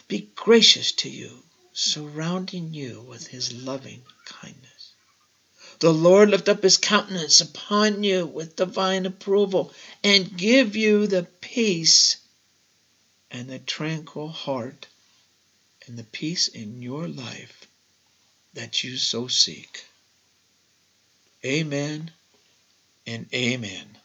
be 0.07 0.29
gracious 0.35 0.91
to 0.93 1.09
you, 1.09 1.43
surrounding 1.73 2.73
you 2.73 3.01
with 3.01 3.27
his 3.27 3.51
loving 3.51 4.03
kindness. 4.25 4.93
The 5.79 5.93
Lord 5.93 6.29
lift 6.29 6.47
up 6.47 6.61
his 6.61 6.77
countenance 6.77 7.41
upon 7.41 8.03
you 8.03 8.25
with 8.27 8.55
divine 8.55 9.05
approval 9.05 9.73
and 10.03 10.37
give 10.37 10.75
you 10.75 11.07
the 11.07 11.23
peace 11.41 12.17
and 13.31 13.49
the 13.49 13.59
tranquil 13.59 14.29
heart 14.29 14.87
and 15.87 15.97
the 15.97 16.03
peace 16.03 16.47
in 16.47 16.81
your 16.81 17.07
life 17.07 17.67
that 18.53 18.83
you 18.83 18.97
so 18.97 19.27
seek. 19.27 19.85
Amen 21.43 22.11
and 23.07 23.27
amen. 23.33 23.97